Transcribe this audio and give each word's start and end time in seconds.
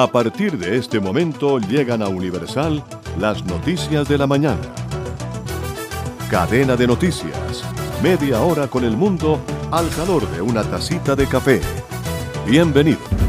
A 0.00 0.06
partir 0.06 0.56
de 0.56 0.76
este 0.76 1.00
momento 1.00 1.58
llegan 1.58 2.02
a 2.02 2.08
Universal 2.08 2.84
las 3.18 3.44
noticias 3.44 4.08
de 4.08 4.16
la 4.16 4.28
mañana. 4.28 4.62
Cadena 6.30 6.76
de 6.76 6.86
noticias. 6.86 7.64
Media 8.00 8.40
hora 8.42 8.68
con 8.68 8.84
el 8.84 8.96
mundo 8.96 9.40
al 9.72 9.88
calor 9.90 10.24
de 10.30 10.40
una 10.40 10.62
tacita 10.62 11.16
de 11.16 11.26
café. 11.26 11.60
Bienvenido. 12.46 13.27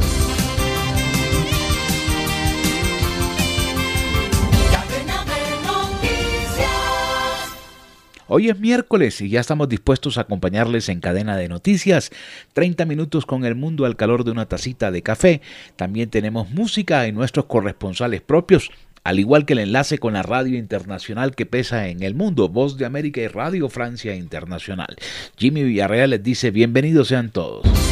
Hoy 8.31 8.47
es 8.49 8.59
miércoles 8.59 9.21
y 9.21 9.29
ya 9.29 9.39
estamos 9.39 9.67
dispuestos 9.69 10.19
a 10.19 10.21
acompañarles 10.21 10.87
en 10.89 10.99
cadena 10.99 11.35
de 11.35 11.49
noticias. 11.49 12.11
30 12.53 12.85
minutos 12.85 13.25
con 13.25 13.43
el 13.43 13.55
mundo 13.55 13.85
al 13.85 13.95
calor 13.95 14.23
de 14.23 14.29
una 14.29 14.45
tacita 14.45 14.91
de 14.91 15.01
café. 15.01 15.41
También 15.75 16.11
tenemos 16.11 16.51
música 16.51 17.07
y 17.07 17.11
nuestros 17.11 17.45
corresponsales 17.45 18.21
propios. 18.21 18.69
Al 19.03 19.17
igual 19.17 19.47
que 19.47 19.53
el 19.53 19.59
enlace 19.59 19.97
con 19.97 20.13
la 20.13 20.21
radio 20.21 20.59
internacional 20.59 21.33
que 21.33 21.47
pesa 21.47 21.87
en 21.87 22.03
el 22.03 22.13
mundo, 22.13 22.49
Voz 22.49 22.77
de 22.77 22.85
América 22.85 23.19
y 23.19 23.27
Radio 23.27 23.67
Francia 23.67 24.13
Internacional. 24.13 24.95
Jimmy 25.35 25.63
Villarreal 25.63 26.11
les 26.11 26.21
dice 26.21 26.51
bienvenidos 26.51 27.07
sean 27.07 27.31
todos. 27.31 27.88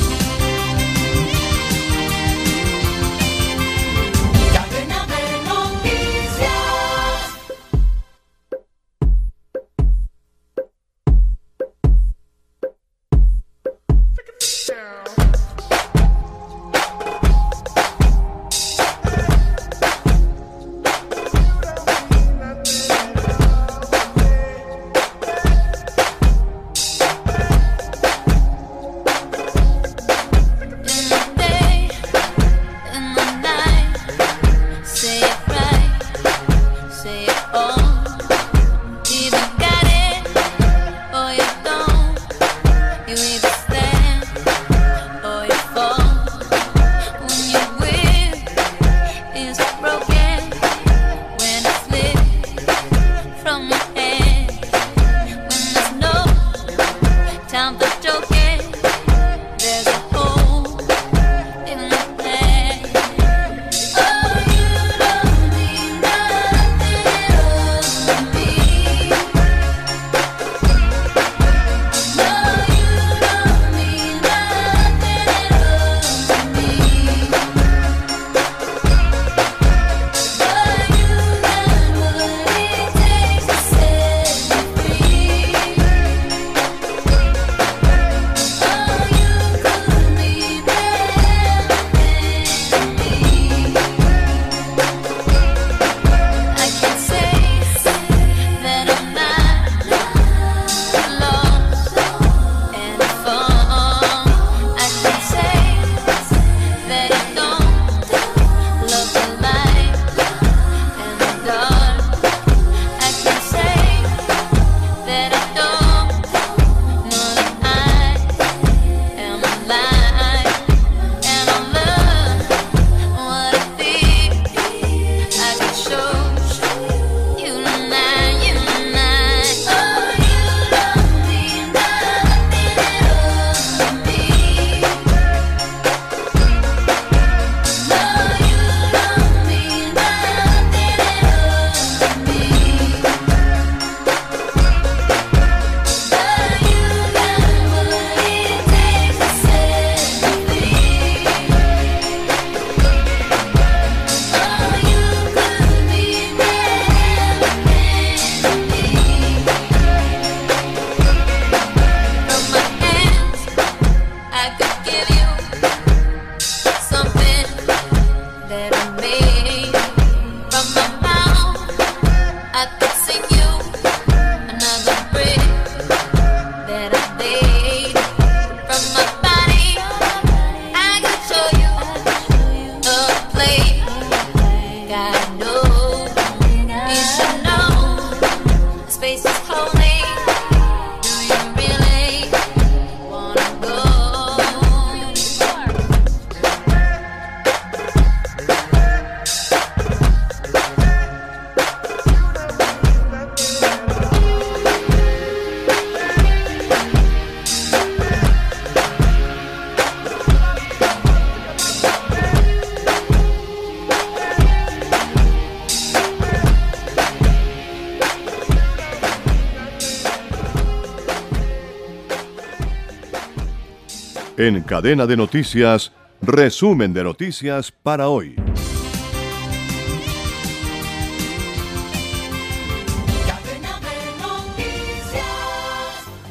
En 224.48 224.62
cadena 224.62 225.06
de 225.06 225.18
noticias, 225.18 225.92
resumen 226.22 226.94
de 226.94 227.04
noticias 227.04 227.70
para 227.70 228.08
hoy. 228.08 228.34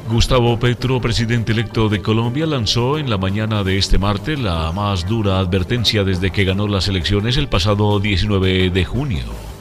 Gustavo 0.09 0.57
Petro, 0.57 0.99
presidente 0.99 1.51
electo 1.51 1.89
de 1.89 2.01
Colombia, 2.01 2.47
lanzó 2.47 2.97
en 2.97 3.07
la 3.07 3.19
mañana 3.19 3.63
de 3.63 3.77
este 3.77 3.99
martes 3.99 4.39
la 4.39 4.71
más 4.71 5.05
dura 5.05 5.37
advertencia 5.37 6.03
desde 6.03 6.31
que 6.31 6.43
ganó 6.43 6.67
las 6.67 6.87
elecciones 6.87 7.37
el 7.37 7.47
pasado 7.49 7.99
19 7.99 8.71
de 8.71 8.83
junio. 8.83 9.56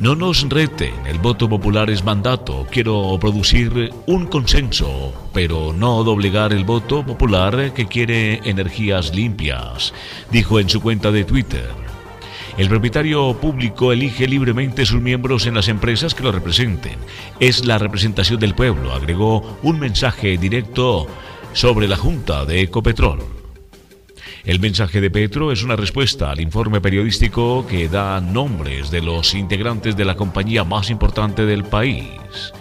No 0.00 0.14
nos 0.14 0.48
reten, 0.48 0.94
el 1.06 1.18
voto 1.18 1.46
popular 1.46 1.90
es 1.90 2.02
mandato. 2.02 2.66
Quiero 2.70 3.18
producir 3.20 3.92
un 4.06 4.28
consenso, 4.28 5.12
pero 5.34 5.74
no 5.74 6.02
doblegar 6.04 6.54
el 6.54 6.64
voto 6.64 7.04
popular 7.04 7.74
que 7.74 7.84
quiere 7.84 8.40
energías 8.48 9.14
limpias, 9.14 9.92
dijo 10.30 10.58
en 10.58 10.70
su 10.70 10.80
cuenta 10.80 11.12
de 11.12 11.24
Twitter. 11.24 11.68
El 12.56 12.70
propietario 12.70 13.34
público 13.38 13.92
elige 13.92 14.26
libremente 14.26 14.86
sus 14.86 15.02
miembros 15.02 15.46
en 15.46 15.52
las 15.52 15.68
empresas 15.68 16.14
que 16.14 16.22
lo 16.22 16.32
representen. 16.32 16.96
Es 17.38 17.66
la 17.66 17.76
representación 17.76 18.40
del 18.40 18.54
pueblo, 18.54 18.94
agregó 18.94 19.58
un 19.62 19.78
mensaje 19.78 20.38
directo 20.38 21.08
sobre 21.52 21.86
la 21.86 21.96
Junta 21.98 22.46
de 22.46 22.62
Ecopetrol. 22.62 23.39
El 24.44 24.58
mensaje 24.58 25.02
de 25.02 25.10
Petro 25.10 25.52
es 25.52 25.62
una 25.62 25.76
respuesta 25.76 26.30
al 26.30 26.40
informe 26.40 26.80
periodístico 26.80 27.66
que 27.68 27.90
da 27.90 28.22
nombres 28.22 28.90
de 28.90 29.02
los 29.02 29.34
integrantes 29.34 29.96
de 29.96 30.06
la 30.06 30.16
compañía 30.16 30.64
más 30.64 30.88
importante 30.88 31.44
del 31.44 31.64
país. 31.64 32.54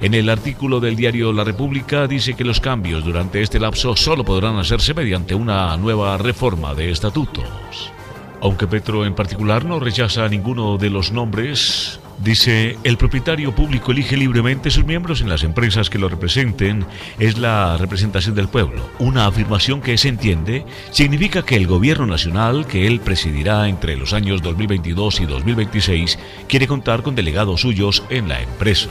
En 0.00 0.14
el 0.14 0.30
artículo 0.30 0.80
del 0.80 0.96
diario 0.96 1.34
La 1.34 1.44
República 1.44 2.06
dice 2.06 2.34
que 2.34 2.44
los 2.44 2.60
cambios 2.60 3.04
durante 3.04 3.42
este 3.42 3.60
lapso 3.60 3.96
solo 3.96 4.24
podrán 4.24 4.56
hacerse 4.56 4.94
mediante 4.94 5.34
una 5.34 5.76
nueva 5.76 6.16
reforma 6.16 6.74
de 6.74 6.90
estatutos. 6.90 7.92
Aunque 8.40 8.66
Petro 8.66 9.04
en 9.04 9.14
particular 9.14 9.66
no 9.66 9.78
rechaza 9.78 10.28
ninguno 10.28 10.78
de 10.78 10.88
los 10.88 11.12
nombres, 11.12 12.00
dice, 12.22 12.76
el 12.84 12.96
propietario 12.96 13.54
público 13.54 13.92
elige 13.92 14.16
libremente 14.16 14.70
sus 14.70 14.84
miembros 14.84 15.20
en 15.20 15.28
las 15.28 15.42
empresas 15.42 15.90
que 15.90 15.98
lo 15.98 16.08
representen, 16.08 16.86
es 17.18 17.38
la 17.38 17.76
representación 17.76 18.34
del 18.34 18.48
pueblo. 18.48 18.88
Una 18.98 19.26
afirmación 19.26 19.80
que 19.80 19.98
se 19.98 20.08
entiende 20.08 20.64
significa 20.90 21.44
que 21.44 21.56
el 21.56 21.66
gobierno 21.66 22.06
nacional 22.06 22.66
que 22.66 22.86
él 22.86 23.00
presidirá 23.00 23.68
entre 23.68 23.96
los 23.96 24.12
años 24.12 24.42
2022 24.42 25.20
y 25.20 25.26
2026 25.26 26.18
quiere 26.48 26.66
contar 26.66 27.02
con 27.02 27.14
delegados 27.14 27.60
suyos 27.60 28.02
en 28.10 28.28
la 28.28 28.40
empresa. 28.40 28.90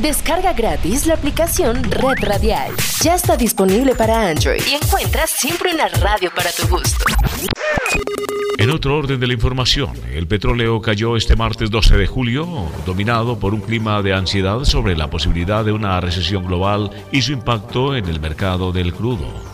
Descarga 0.00 0.54
gratis 0.54 1.06
la 1.06 1.12
aplicación 1.12 1.82
Red 1.82 2.22
Radial. 2.22 2.72
Ya 3.02 3.14
está 3.16 3.36
disponible 3.36 3.94
para 3.94 4.30
Android 4.30 4.62
y 4.66 4.74
encuentras 4.74 5.28
siempre 5.28 5.74
una 5.74 5.88
radio 5.88 6.30
para 6.34 6.50
tu 6.52 6.66
gusto. 6.68 7.04
En 8.56 8.70
otro 8.70 8.96
orden 8.96 9.20
de 9.20 9.26
la 9.26 9.34
información, 9.34 9.92
el 10.10 10.26
petróleo 10.26 10.80
cayó 10.80 11.16
este 11.16 11.36
martes 11.36 11.70
12 11.70 11.98
de 11.98 12.06
julio, 12.06 12.46
dominado 12.86 13.38
por 13.38 13.52
un 13.52 13.60
clima 13.60 14.00
de 14.00 14.14
ansiedad 14.14 14.64
sobre 14.64 14.96
la 14.96 15.10
posibilidad 15.10 15.66
de 15.66 15.72
una 15.72 16.00
recesión 16.00 16.46
global 16.46 16.90
y 17.12 17.20
su 17.20 17.32
impacto 17.32 17.94
en 17.94 18.06
el 18.06 18.20
mercado 18.20 18.72
del 18.72 18.94
crudo. 18.94 19.49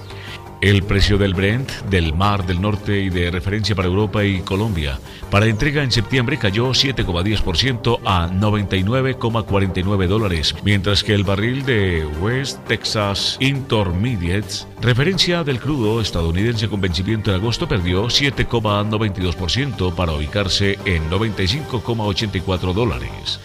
El 0.67 0.83
precio 0.83 1.17
del 1.17 1.33
Brent, 1.33 1.71
del 1.91 2.13
Mar 2.13 2.45
del 2.45 2.61
Norte 2.61 2.99
y 2.99 3.09
de 3.09 3.31
referencia 3.31 3.77
para 3.77 3.87
Europa 3.87 4.25
y 4.25 4.41
Colombia, 4.41 4.99
para 5.31 5.47
entrega 5.47 5.85
en 5.85 5.93
septiembre 5.93 6.39
cayó 6.39 6.71
7,10% 6.71 8.01
a 8.05 8.29
99,49 8.29 10.09
dólares, 10.09 10.57
mientras 10.65 11.05
que 11.05 11.15
el 11.15 11.23
barril 11.23 11.65
de 11.65 12.05
West 12.21 12.59
Texas 12.67 13.37
Intermediates, 13.39 14.67
referencia 14.81 15.45
del 15.45 15.61
crudo 15.61 16.01
estadounidense 16.01 16.69
con 16.69 16.81
vencimiento 16.81 17.31
en 17.31 17.37
agosto, 17.37 17.69
perdió 17.69 18.07
7,92% 18.07 19.95
para 19.95 20.15
ubicarse 20.15 20.81
en 20.85 21.09
95,84 21.09 22.73
dólares. 22.75 23.39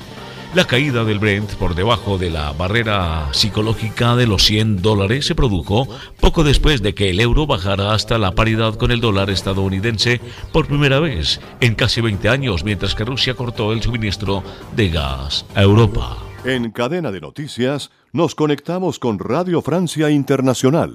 La 0.54 0.68
caída 0.68 1.06
del 1.06 1.20
Brent 1.20 1.54
por 1.54 1.76
debajo 1.76 2.18
de 2.18 2.30
la 2.30 2.52
barrera 2.52 3.30
psicológica 3.32 4.18
de 4.18 4.28
los 4.28 4.44
100 4.44 4.82
dólares 4.82 5.26
se 5.26 5.34
produjo 5.34 5.88
poco 6.20 6.44
después 6.44 6.82
de 6.82 6.94
que 6.94 7.10
el 7.10 7.22
euro 7.22 7.48
bajara 7.48 7.94
hasta 7.94 8.18
la 8.18 8.34
paridad 8.34 8.76
con 8.76 8.92
el 8.92 9.00
dólar 9.00 9.30
estadounidense 9.30 10.20
por 10.52 10.68
primera 10.68 11.00
vez 11.00 11.40
en 11.62 11.74
casi 11.74 12.02
20 12.02 12.28
años, 12.28 12.66
mientras 12.66 12.96
que 12.96 13.06
Rusia 13.06 13.34
cortó 13.34 13.72
el 13.72 13.82
suministro 13.82 14.44
de 14.76 14.90
gas 14.90 15.46
a 15.56 15.62
Europa. 15.62 16.18
En 16.44 16.72
cadena 16.72 17.12
de 17.12 17.22
noticias 17.22 17.90
nos 18.12 18.36
conectamos 18.36 19.00
con 19.00 19.20
Radio 19.20 19.62
Francia 19.62 20.10
Internacional. 20.10 20.94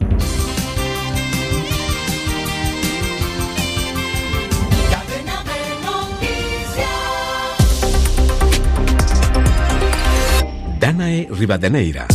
Rivadeneira. 11.06 12.06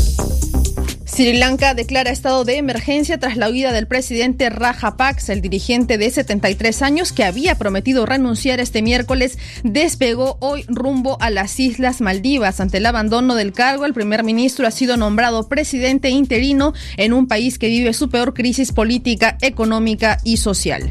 Sri 1.05 1.33
Lanka 1.33 1.73
declara 1.73 2.11
estado 2.11 2.43
de 2.45 2.57
emergencia 2.57 3.19
tras 3.19 3.37
la 3.37 3.49
huida 3.49 3.71
del 3.71 3.87
presidente 3.87 4.49
Rajapaksa, 4.49 5.33
el 5.33 5.41
dirigente 5.41 5.97
de 5.97 6.09
73 6.09 6.81
años 6.81 7.11
que 7.11 7.23
había 7.23 7.55
prometido 7.55 8.05
renunciar 8.05 8.59
este 8.59 8.81
miércoles, 8.81 9.37
despegó 9.63 10.37
hoy 10.39 10.65
rumbo 10.67 11.17
a 11.21 11.29
las 11.29 11.59
Islas 11.59 12.01
Maldivas. 12.01 12.59
Ante 12.59 12.77
el 12.77 12.85
abandono 12.85 13.35
del 13.35 13.53
cargo, 13.53 13.85
el 13.85 13.93
primer 13.93 14.23
ministro 14.23 14.67
ha 14.67 14.71
sido 14.71 14.97
nombrado 14.97 15.47
presidente 15.47 16.09
interino 16.09 16.73
en 16.97 17.13
un 17.13 17.27
país 17.27 17.59
que 17.59 17.67
vive 17.67 17.93
su 17.93 18.09
peor 18.09 18.33
crisis 18.33 18.71
política, 18.71 19.37
económica 19.41 20.17
y 20.23 20.37
social. 20.37 20.89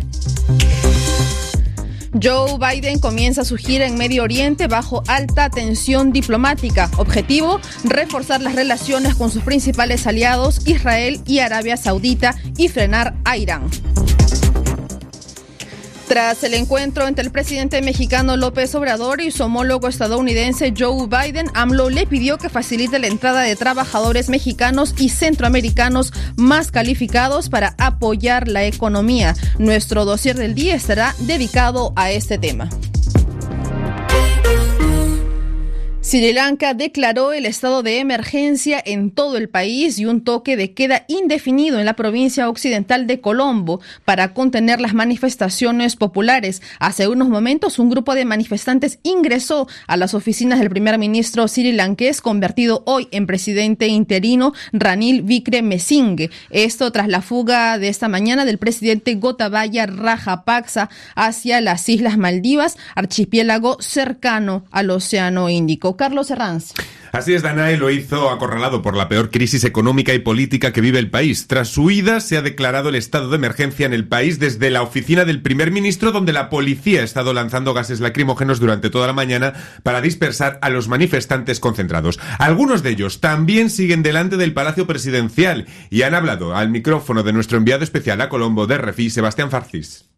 Joe 2.23 2.59
Biden 2.59 2.99
comienza 2.99 3.45
su 3.45 3.57
gira 3.57 3.87
en 3.87 3.97
Medio 3.97 4.23
Oriente 4.25 4.67
bajo 4.67 5.03
alta 5.07 5.49
tensión 5.49 6.13
diplomática. 6.13 6.91
Objetivo, 6.99 7.61
reforzar 7.85 8.43
las 8.43 8.55
relaciones 8.55 9.15
con 9.15 9.31
sus 9.31 9.43
principales 9.43 10.07
aliados, 10.07 10.67
Israel 10.67 11.21
y 11.25 11.39
Arabia 11.39 11.77
Saudita, 11.77 12.35
y 12.57 12.69
frenar 12.69 13.15
a 13.25 13.37
Irán. 13.37 13.71
Tras 16.11 16.43
el 16.43 16.55
encuentro 16.55 17.07
entre 17.07 17.25
el 17.25 17.31
presidente 17.31 17.81
mexicano 17.83 18.37
López 18.37 18.75
Obrador 18.75 19.21
y 19.21 19.31
su 19.31 19.45
homólogo 19.45 19.87
estadounidense 19.87 20.75
Joe 20.77 21.07
Biden, 21.07 21.47
AMLO 21.55 21.89
le 21.89 22.05
pidió 22.05 22.37
que 22.37 22.49
facilite 22.49 22.99
la 22.99 23.07
entrada 23.07 23.43
de 23.43 23.55
trabajadores 23.55 24.29
mexicanos 24.29 24.93
y 24.99 25.11
centroamericanos 25.11 26.13
más 26.35 26.73
calificados 26.73 27.49
para 27.49 27.77
apoyar 27.79 28.49
la 28.49 28.65
economía. 28.65 29.37
Nuestro 29.61 30.05
dossier 30.05 30.37
del 30.37 30.57
día 30.57 30.75
estará 30.75 31.15
dedicado 31.21 31.93
a 31.95 32.11
este 32.11 32.39
tema. 32.39 32.69
Sri 36.11 36.33
Lanka 36.33 36.75
declaró 36.75 37.33
el 37.33 37.47
estado 37.47 37.85
de 37.85 38.01
emergencia 38.01 38.83
en 38.85 39.13
todo 39.13 39.37
el 39.37 39.49
país 39.49 39.97
y 40.01 40.07
un 40.07 40.25
toque 40.25 40.57
de 40.57 40.75
queda 40.75 41.05
indefinido 41.07 41.79
en 41.79 41.85
la 41.87 41.95
provincia 41.95 42.49
occidental 42.49 43.07
de 43.07 43.21
Colombo 43.21 43.81
para 44.05 44.35
contener 44.35 44.81
las 44.81 44.93
manifestaciones 44.93 45.95
populares. 45.95 46.63
Hace 46.81 47.07
unos 47.07 47.29
momentos 47.29 47.79
un 47.79 47.91
grupo 47.91 48.17
de 48.17 48.25
manifestantes 48.25 48.99
ingresó 49.05 49.69
a 49.87 49.97
las 49.97 50.15
oficinas 50.15 50.59
del 50.59 50.69
primer 50.69 50.99
ministro 50.99 51.47
sri 51.47 51.71
lankés 51.71 52.21
convertido 52.21 52.83
hoy 52.87 53.07
en 53.13 53.29
presidente 53.29 53.87
interino 53.87 54.53
Ranil 54.73 55.23
Vikremesinghe. 55.23 56.31
Esto 56.51 56.91
tras 56.91 57.07
la 57.07 57.23
fuga 57.23 57.79
de 57.79 57.87
esta 57.87 58.09
mañana 58.09 58.45
del 58.45 58.59
presidente 58.59 59.15
Gotabaya 59.15 59.87
Rajapaksa 59.87 60.91
hacia 61.15 61.61
las 61.61 61.89
Islas 61.89 62.19
Maldivas, 62.19 62.79
archipiélago 62.97 63.77
cercano 63.79 64.65
al 64.73 64.91
Océano 64.91 65.49
Índico. 65.49 66.00
Carlos 66.01 66.31
Herranz. 66.31 66.73
Así 67.13 67.35
es, 67.35 67.43
Danae 67.43 67.77
lo 67.77 67.91
hizo 67.91 68.31
acorralado 68.31 68.81
por 68.81 68.97
la 68.97 69.07
peor 69.07 69.31
crisis 69.31 69.65
económica 69.65 70.15
y 70.15 70.19
política 70.19 70.73
que 70.73 70.81
vive 70.81 70.99
el 70.99 71.11
país. 71.11 71.47
Tras 71.47 71.69
su 71.69 71.85
huida, 71.85 72.21
se 72.21 72.39
ha 72.39 72.43
declarado 72.43 72.89
el 72.89 72.95
estado 72.95 73.29
de 73.29 73.37
emergencia 73.37 73.85
en 73.85 73.93
el 73.93 74.09
país 74.09 74.39
desde 74.39 74.71
la 74.71 74.81
oficina 74.81 75.27
del 75.27 75.43
primer 75.43 75.71
ministro, 75.73 76.11
donde 76.11 76.33
la 76.33 76.49
policía 76.49 77.03
ha 77.03 77.05
estado 77.05 77.35
lanzando 77.35 77.75
gases 77.75 78.01
lacrimógenos 78.01 78.61
durante 78.61 78.89
toda 78.89 79.09
la 79.09 79.13
mañana 79.13 79.53
para 79.83 80.01
dispersar 80.01 80.59
a 80.63 80.71
los 80.71 80.89
manifestantes 80.89 81.61
concentrados. 81.61 82.19
Algunos 82.39 82.83
de 82.83 82.93
ellos 82.93 83.21
también 83.21 83.69
siguen 83.69 84.03
delante 84.03 84.39
del 84.39 84.55
Palacio 84.55 84.87
Presidencial 84.87 85.67
y 85.91 86.01
han 86.01 86.15
hablado 86.15 86.57
al 86.57 86.71
micrófono 86.71 87.23
de 87.23 87.35
nuestro 87.35 87.59
enviado 87.59 87.85
especial 87.85 88.23
a 88.23 88.31
Colombo 88.31 88.67
de 88.67 88.79
Refi, 88.79 89.11
Sebastián 89.11 89.51
Farcis. 89.51 90.11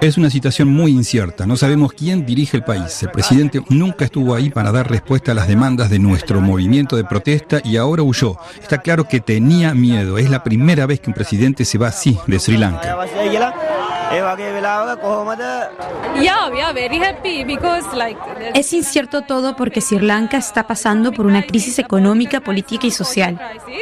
Es 0.00 0.16
una 0.16 0.30
situación 0.30 0.68
muy 0.68 0.92
incierta. 0.92 1.46
No 1.46 1.56
sabemos 1.56 1.92
quién 1.92 2.24
dirige 2.24 2.56
el 2.56 2.64
país. 2.64 3.02
El 3.02 3.10
presidente 3.10 3.62
nunca 3.68 4.04
estuvo 4.04 4.34
ahí 4.34 4.50
para 4.50 4.72
dar 4.72 4.90
respuesta 4.90 5.32
a 5.32 5.34
las 5.34 5.48
demandas 5.48 5.90
de 5.90 5.98
nuestro 5.98 6.40
movimiento 6.40 6.96
de 6.96 7.04
protesta 7.04 7.60
y 7.64 7.76
ahora 7.76 8.02
huyó. 8.02 8.36
Está 8.60 8.78
claro 8.78 9.04
que 9.04 9.20
tenía 9.20 9.74
miedo. 9.74 10.18
Es 10.18 10.30
la 10.30 10.42
primera 10.42 10.86
vez 10.86 11.00
que 11.00 11.10
un 11.10 11.14
presidente 11.14 11.64
se 11.64 11.78
va 11.78 11.88
así 11.88 12.18
de 12.26 12.38
Sri 12.38 12.56
Lanka. 12.56 12.98
Es 18.54 18.72
incierto 18.72 19.22
todo 19.22 19.56
porque 19.56 19.80
Sri 19.80 20.00
Lanka 20.00 20.36
está 20.36 20.66
pasando 20.66 21.12
por 21.12 21.26
una 21.26 21.42
crisis 21.42 21.78
económica, 21.78 22.40
política 22.40 22.86
y 22.86 22.90
social. 22.90 23.40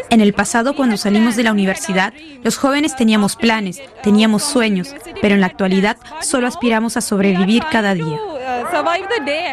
En 0.09 0.21
el 0.21 0.33
pasado, 0.33 0.75
cuando 0.75 0.97
salimos 0.97 1.37
de 1.37 1.43
la 1.43 1.53
universidad, 1.53 2.13
los 2.43 2.57
jóvenes 2.57 2.97
teníamos 2.97 3.37
planes, 3.37 3.81
teníamos 4.03 4.45
sueños, 4.45 4.95
pero 5.21 5.35
en 5.35 5.41
la 5.41 5.47
actualidad 5.47 5.97
solo 6.21 6.47
aspiramos 6.47 6.97
a 6.97 7.01
sobrevivir 7.01 7.65
cada 7.71 7.95
día. 7.95 8.19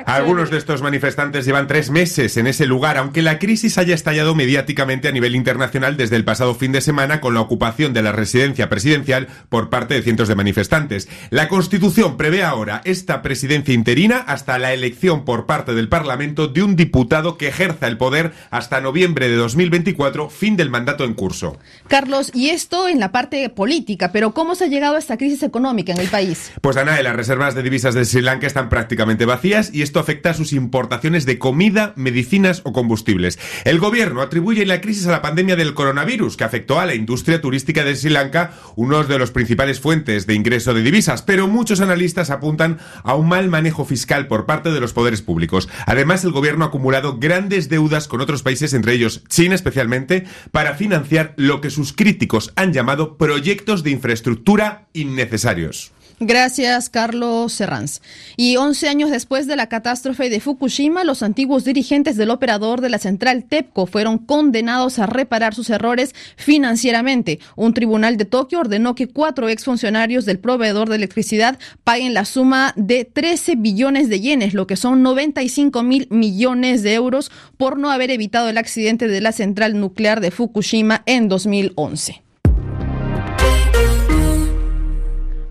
Algunos 0.05 0.49
de 0.49 0.57
estos 0.57 0.81
manifestantes 0.81 1.45
llevan 1.45 1.67
tres 1.67 1.89
meses 1.89 2.37
en 2.37 2.47
ese 2.47 2.65
lugar, 2.65 2.97
aunque 2.97 3.21
la 3.21 3.39
crisis 3.39 3.77
haya 3.77 3.93
estallado 3.93 4.35
mediáticamente 4.35 5.07
a 5.07 5.11
nivel 5.11 5.35
internacional 5.35 5.97
desde 5.97 6.15
el 6.15 6.23
pasado 6.23 6.55
fin 6.55 6.71
de 6.71 6.81
semana 6.81 7.21
con 7.21 7.33
la 7.33 7.41
ocupación 7.41 7.93
de 7.93 8.01
la 8.01 8.11
residencia 8.11 8.69
presidencial 8.69 9.27
por 9.49 9.69
parte 9.69 9.93
de 9.93 10.01
cientos 10.01 10.27
de 10.27 10.35
manifestantes. 10.35 11.07
La 11.29 11.47
Constitución 11.47 12.17
prevé 12.17 12.43
ahora 12.43 12.81
esta 12.85 13.21
presidencia 13.21 13.73
interina 13.73 14.17
hasta 14.17 14.57
la 14.57 14.73
elección 14.73 15.25
por 15.25 15.45
parte 15.45 15.73
del 15.73 15.89
Parlamento 15.89 16.47
de 16.47 16.63
un 16.63 16.75
diputado 16.75 17.37
que 17.37 17.49
ejerza 17.49 17.87
el 17.87 17.97
poder 17.97 18.33
hasta 18.49 18.81
noviembre 18.81 19.29
de 19.29 19.35
2024, 19.35 20.29
fin 20.29 20.57
del 20.57 20.69
mandato 20.69 21.03
en 21.03 21.13
curso. 21.13 21.57
Carlos, 21.87 22.31
y 22.33 22.49
esto 22.49 22.87
en 22.87 22.99
la 22.99 23.11
parte 23.11 23.49
política, 23.49 24.11
pero 24.11 24.33
¿cómo 24.33 24.55
se 24.55 24.65
ha 24.65 24.67
llegado 24.67 24.95
a 24.95 24.99
esta 24.99 25.17
crisis 25.17 25.43
económica 25.43 25.93
en 25.93 25.99
el 25.99 26.07
país? 26.07 26.51
Pues 26.61 26.77
Ana, 26.77 27.01
las 27.01 27.15
reservas 27.15 27.53
de 27.55 27.63
divisas 27.63 27.93
de 27.93 28.05
Sri 28.05 28.21
Lanka 28.21 28.47
están 28.47 28.69
prácticamente 28.69 28.86
vacías 29.25 29.71
y 29.73 29.81
esto 29.81 29.99
afecta 29.99 30.31
a 30.31 30.33
sus 30.33 30.53
importaciones 30.53 31.25
de 31.25 31.37
comida, 31.37 31.93
medicinas 31.95 32.61
o 32.63 32.73
combustibles. 32.73 33.39
El 33.65 33.79
gobierno 33.79 34.21
atribuye 34.21 34.65
la 34.65 34.81
crisis 34.81 35.07
a 35.07 35.11
la 35.11 35.21
pandemia 35.21 35.55
del 35.55 35.73
coronavirus 35.73 36.37
que 36.37 36.43
afectó 36.43 36.79
a 36.79 36.85
la 36.85 36.95
industria 36.95 37.41
turística 37.41 37.83
de 37.83 37.95
Sri 37.95 38.09
Lanka, 38.09 38.53
uno 38.75 39.03
de 39.03 39.19
los 39.19 39.31
principales 39.31 39.79
fuentes 39.79 40.27
de 40.27 40.33
ingreso 40.33 40.73
de 40.73 40.81
divisas, 40.81 41.21
pero 41.21 41.47
muchos 41.47 41.81
analistas 41.81 42.29
apuntan 42.29 42.79
a 43.03 43.15
un 43.15 43.27
mal 43.27 43.49
manejo 43.49 43.85
fiscal 43.85 44.27
por 44.27 44.45
parte 44.45 44.71
de 44.71 44.79
los 44.79 44.93
poderes 44.93 45.21
públicos. 45.21 45.69
Además, 45.85 46.23
el 46.23 46.31
gobierno 46.31 46.65
ha 46.65 46.69
acumulado 46.69 47.17
grandes 47.17 47.69
deudas 47.69 48.07
con 48.07 48.21
otros 48.21 48.43
países, 48.43 48.73
entre 48.73 48.93
ellos 48.93 49.23
China 49.27 49.55
especialmente, 49.55 50.25
para 50.51 50.75
financiar 50.75 51.33
lo 51.37 51.61
que 51.61 51.69
sus 51.69 51.93
críticos 51.93 52.53
han 52.55 52.73
llamado 52.73 53.17
proyectos 53.17 53.83
de 53.83 53.91
infraestructura 53.91 54.87
innecesarios. 54.93 55.91
Gracias, 56.19 56.89
Carlos 56.89 57.53
Serrans. 57.53 58.01
Y 58.37 58.55
11 58.55 58.89
años 58.89 59.11
después 59.11 59.45
de 59.45 59.55
la 59.55 59.69
catástrofe 59.69 60.31
de 60.31 60.39
Fukushima, 60.39 61.03
los 61.03 61.21
antiguos 61.21 61.63
dirigentes 61.63 62.17
del 62.17 62.31
operador 62.31 62.81
de 62.81 62.89
la 62.89 62.97
central 62.97 63.43
TEPCO 63.43 63.85
fueron 63.85 64.17
condenados 64.17 64.97
a 64.97 65.05
reparar 65.05 65.53
sus 65.53 65.69
errores 65.69 66.15
financieramente. 66.35 67.37
Un 67.55 67.75
tribunal 67.75 68.17
de 68.17 68.25
Tokio 68.25 68.61
ordenó 68.61 68.95
que 68.95 69.07
cuatro 69.07 69.47
exfuncionarios 69.47 70.25
del 70.25 70.39
proveedor 70.39 70.89
de 70.89 70.95
electricidad 70.95 71.59
paguen 71.83 72.15
la 72.15 72.25
suma 72.25 72.73
de 72.75 73.05
13 73.05 73.55
billones 73.55 74.09
de 74.09 74.19
yenes, 74.19 74.55
lo 74.55 74.65
que 74.65 74.75
son 74.75 75.03
95 75.03 75.83
mil 75.83 76.07
millones 76.09 76.81
de 76.81 76.95
euros, 76.95 77.31
por 77.57 77.77
no 77.77 77.91
haber 77.91 78.09
evitado 78.09 78.49
el 78.49 78.57
accidente 78.57 79.07
de 79.07 79.21
la 79.21 79.33
central 79.33 79.79
nuclear 79.79 80.19
de 80.19 80.31
Fukushima 80.31 81.03
en 81.05 81.29
2011. 81.29 82.26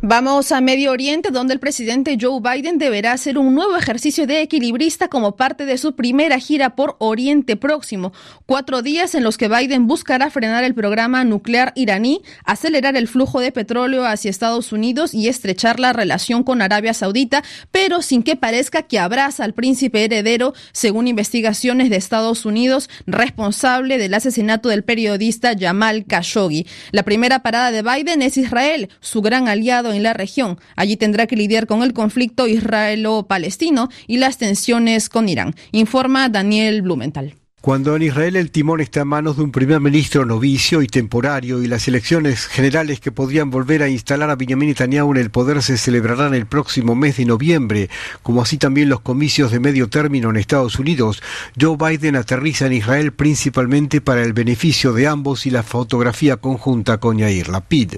Vamos 0.09 0.53
a 0.53 0.61
Medio 0.61 0.93
Oriente, 0.93 1.33
donde 1.33 1.53
el 1.53 1.59
presidente 1.59 2.17
Joe 2.21 2.39
Biden 2.41 2.79
deberá 2.79 3.11
hacer 3.11 3.39
un 3.39 3.57
nuevo 3.57 3.77
ejercicio 3.77 4.25
de 4.25 4.41
equilibrista 4.41 5.09
como 5.09 5.35
parte 5.35 5.67
de 5.67 5.79
su 5.79 5.97
primera 5.97 6.39
gira 6.39 6.77
por 6.77 6.95
Oriente 7.01 7.57
Próximo. 7.57 8.13
Cuatro 8.47 8.83
días 8.83 9.17
en 9.17 9.25
los 9.25 9.37
que 9.37 9.49
Biden 9.49 9.89
buscará 9.89 10.31
frenar 10.31 10.63
el 10.63 10.77
programa 10.77 11.25
nuclear 11.25 11.73
iraní, 11.75 12.23
acelerar 12.45 12.97
el 12.97 13.09
flujo 13.09 13.41
de 13.41 13.51
petróleo 13.51 14.05
hacia 14.07 14.31
Estados 14.31 14.71
Unidos 14.71 15.13
y 15.13 15.27
estrechar 15.27 15.81
la 15.81 15.93
relación 15.93 16.45
con 16.45 16.63
Arabia 16.63 16.95
Saudita, 16.95 17.43
pero 17.73 18.01
sin 18.01 18.23
que 18.23 18.37
parezca 18.37 18.83
que 18.83 19.01
abraza 19.01 19.43
al 19.43 19.55
príncipe 19.55 20.05
heredero, 20.05 20.55
según 20.71 21.09
investigaciones 21.09 21.91
de 21.91 21.97
Estados 21.97 22.47
Unidos, 22.47 22.89
responsable 23.09 23.99
del 23.99 24.15
asesinato 24.15 24.69
del 24.69 24.85
periodista 24.85 25.55
Jamal 25.59 26.05
Khashoggi. 26.05 26.65
La 26.93 27.03
primera 27.03 27.43
parada 27.43 27.73
de 27.73 27.83
Biden 27.83 28.23
es 28.23 28.37
Israel, 28.37 28.89
su 29.01 29.21
gran 29.21 29.49
aliado 29.49 29.96
en 29.97 30.03
la 30.03 30.13
región. 30.13 30.59
Allí 30.77 30.97
tendrá 30.97 31.27
que 31.27 31.37
lidiar 31.37 31.67
con 31.67 31.83
el 31.83 31.93
conflicto 31.93 32.47
israelo-palestino 32.47 33.89
y 34.07 34.19
las 34.19 34.39
tensiones 34.39 35.09
con 35.09 35.29
Irán, 35.29 35.55
informa 35.73 36.29
Daniel 36.29 36.83
Blumenthal. 36.83 37.35
Cuando 37.67 37.97
en 37.97 38.03
Israel 38.03 38.37
el 38.37 38.53
timón 38.53 38.81
está 38.81 39.01
en 39.01 39.09
manos 39.09 39.39
de 39.39 39.43
un 39.43 39.51
primer 39.51 39.81
ministro 39.81 40.25
novicio 40.25 40.83
y 40.83 40.87
temporario 40.87 41.61
y 41.65 41.67
las 41.67 41.89
elecciones 41.89 42.47
generales 42.47 43.01
que 43.01 43.11
podrían 43.11 43.51
volver 43.51 43.83
a 43.83 43.89
instalar 43.89 44.31
a 44.31 44.37
Benjamin 44.37 44.69
Netanyahu 44.69 45.11
en 45.11 45.17
el 45.17 45.31
poder 45.31 45.61
se 45.65 45.77
celebrarán 45.77 46.33
el 46.33 46.47
próximo 46.47 46.95
mes 46.95 47.17
de 47.17 47.25
noviembre, 47.25 47.91
como 48.23 48.41
así 48.41 48.57
también 48.57 48.89
los 48.89 49.01
comicios 49.01 49.51
de 49.51 49.59
medio 49.59 49.89
término 49.89 50.31
en 50.31 50.37
Estados 50.37 50.79
Unidos, 50.79 51.25
Joe 51.61 51.77
Biden 51.77 52.15
aterriza 52.15 52.67
en 52.67 52.75
Israel 52.75 53.13
principalmente 53.13 54.01
para 54.01 54.23
el 54.23 54.33
beneficio 54.33 54.93
de 54.93 55.09
ambos 55.09 55.45
y 55.45 55.51
la 55.51 55.65
fotografía 55.65 56.37
conjunta 56.37 56.99
con 56.99 57.19
Yair 57.19 57.49
Lapid. 57.49 57.95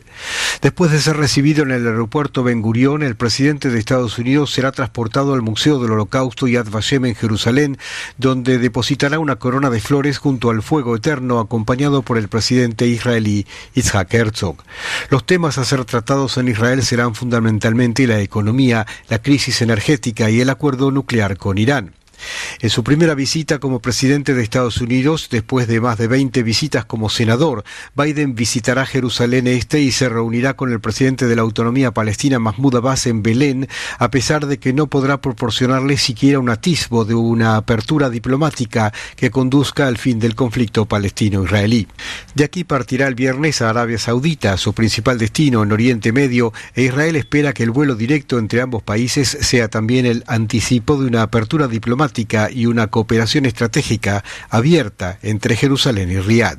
Después 0.63 0.93
de 0.93 1.03
ser 1.03 1.19
recibido 1.19 1.63
en 1.65 1.73
el 1.73 1.87
aeropuerto 1.87 2.43
Ben 2.43 2.63
Gurion, 2.63 3.03
el 3.03 3.17
presidente 3.17 3.69
de 3.69 3.79
Estados 3.79 4.19
Unidos 4.19 4.51
será 4.51 4.73
transportado 4.73 5.35
al 5.35 5.43
Museo 5.43 5.79
del 5.79 5.91
Holocausto 5.91 6.49
Yad 6.49 6.71
Vashem 6.71 7.05
en 7.05 7.15
Jerusalén, 7.15 7.77
donde 8.17 8.57
depositará 8.57 9.19
una 9.19 9.37
corona 9.37 9.58
de 9.59 9.81
flores 9.81 10.19
junto 10.19 10.51
al 10.51 10.63
fuego 10.63 10.95
eterno 10.95 11.41
acompañado 11.41 12.03
por 12.03 12.17
el 12.17 12.29
presidente 12.29 12.87
israelí 12.87 13.45
Yitzhak 13.75 14.15
Herzog. 14.15 14.57
Los 15.11 15.27
temas 15.27 15.59
a 15.59 15.65
ser 15.65 15.85
tratados 15.85 16.39
en 16.39 16.47
Israel 16.47 16.85
serán 16.85 17.17
fundamentalmente 17.17 18.07
la 18.07 18.21
economía, 18.21 18.87
la 19.09 19.21
crisis 19.21 19.61
energética 19.61 20.31
y 20.31 20.41
el 20.41 20.51
acuerdo 20.51 20.93
nuclear 20.93 21.37
con 21.37 21.59
Irán. 21.59 21.98
En 22.61 22.71
su 22.71 22.85
primera 22.85 23.15
visita 23.15 23.59
como 23.59 23.81
presidente 23.81 24.35
de 24.35 24.43
Estados 24.43 24.81
Unidos, 24.81 25.29
después 25.31 25.69
de 25.69 25.81
más 25.81 25.99
de 25.99 26.09
20 26.09 26.43
visitas 26.43 26.85
como 26.85 27.11
senador, 27.11 27.65
Biden 27.95 28.35
visitará 28.35 28.87
Jerusalén 28.87 29.47
Este 29.47 29.81
y 29.81 29.93
se 29.93 30.09
reunirá 30.09 30.55
con 30.55 30.73
el 30.73 30.81
presidente 30.81 31.27
de 31.27 31.37
la 31.37 31.43
autonomía 31.43 31.93
palestina 31.93 32.39
Mahmoud 32.39 32.77
Abbas 32.77 33.07
en 33.07 33.23
Belén, 33.23 33.69
a 33.99 34.11
pesar 34.11 34.47
de 34.47 34.59
que 34.59 34.73
no 34.73 34.89
podrá 34.89 35.21
proporcionarle 35.21 35.97
siquiera 35.97 36.39
un 36.39 36.51
atisbo 36.51 37.05
de 37.05 37.15
una 37.15 37.57
apertura 37.57 38.11
diplomática 38.11 38.93
que 39.17 39.31
conduzca 39.31 39.87
al 39.87 39.99
fin 39.99 40.19
del 40.19 40.35
conflicto 40.35 40.87
palestino-israelí. 40.87 41.87
De 42.35 42.45
aquí 42.45 42.65
partirá 42.65 43.07
el 43.07 43.15
viernes 43.15 43.63
a 43.63 43.71
Arabia 43.71 43.99
Saudita, 43.99 44.57
su 44.57 44.73
principal 44.73 45.19
destino 45.19 45.63
en 45.63 45.73
Oriente 45.73 46.13
Medio, 46.13 46.53
e 46.75 46.83
Israel 46.83 47.17
espera 47.17 47.53
que 47.53 47.63
el 47.63 47.71
vuelo 47.71 47.95
directo 47.95 48.39
entre 48.39 48.61
ambos 48.61 48.83
países 48.83 49.29
sea 49.41 49.69
también 49.69 50.07
el 50.07 50.25
anticipo 50.27 51.01
de 51.01 51.07
una 51.07 51.23
apertura 51.23 51.69
y 52.51 52.67
una 52.67 52.89
cooperación 52.89 53.47
estratégica 53.47 54.25
abierta 54.51 55.19
entre 55.23 55.57
Jerusalén 55.57 56.11
y 56.11 56.19
Riad. 56.19 56.59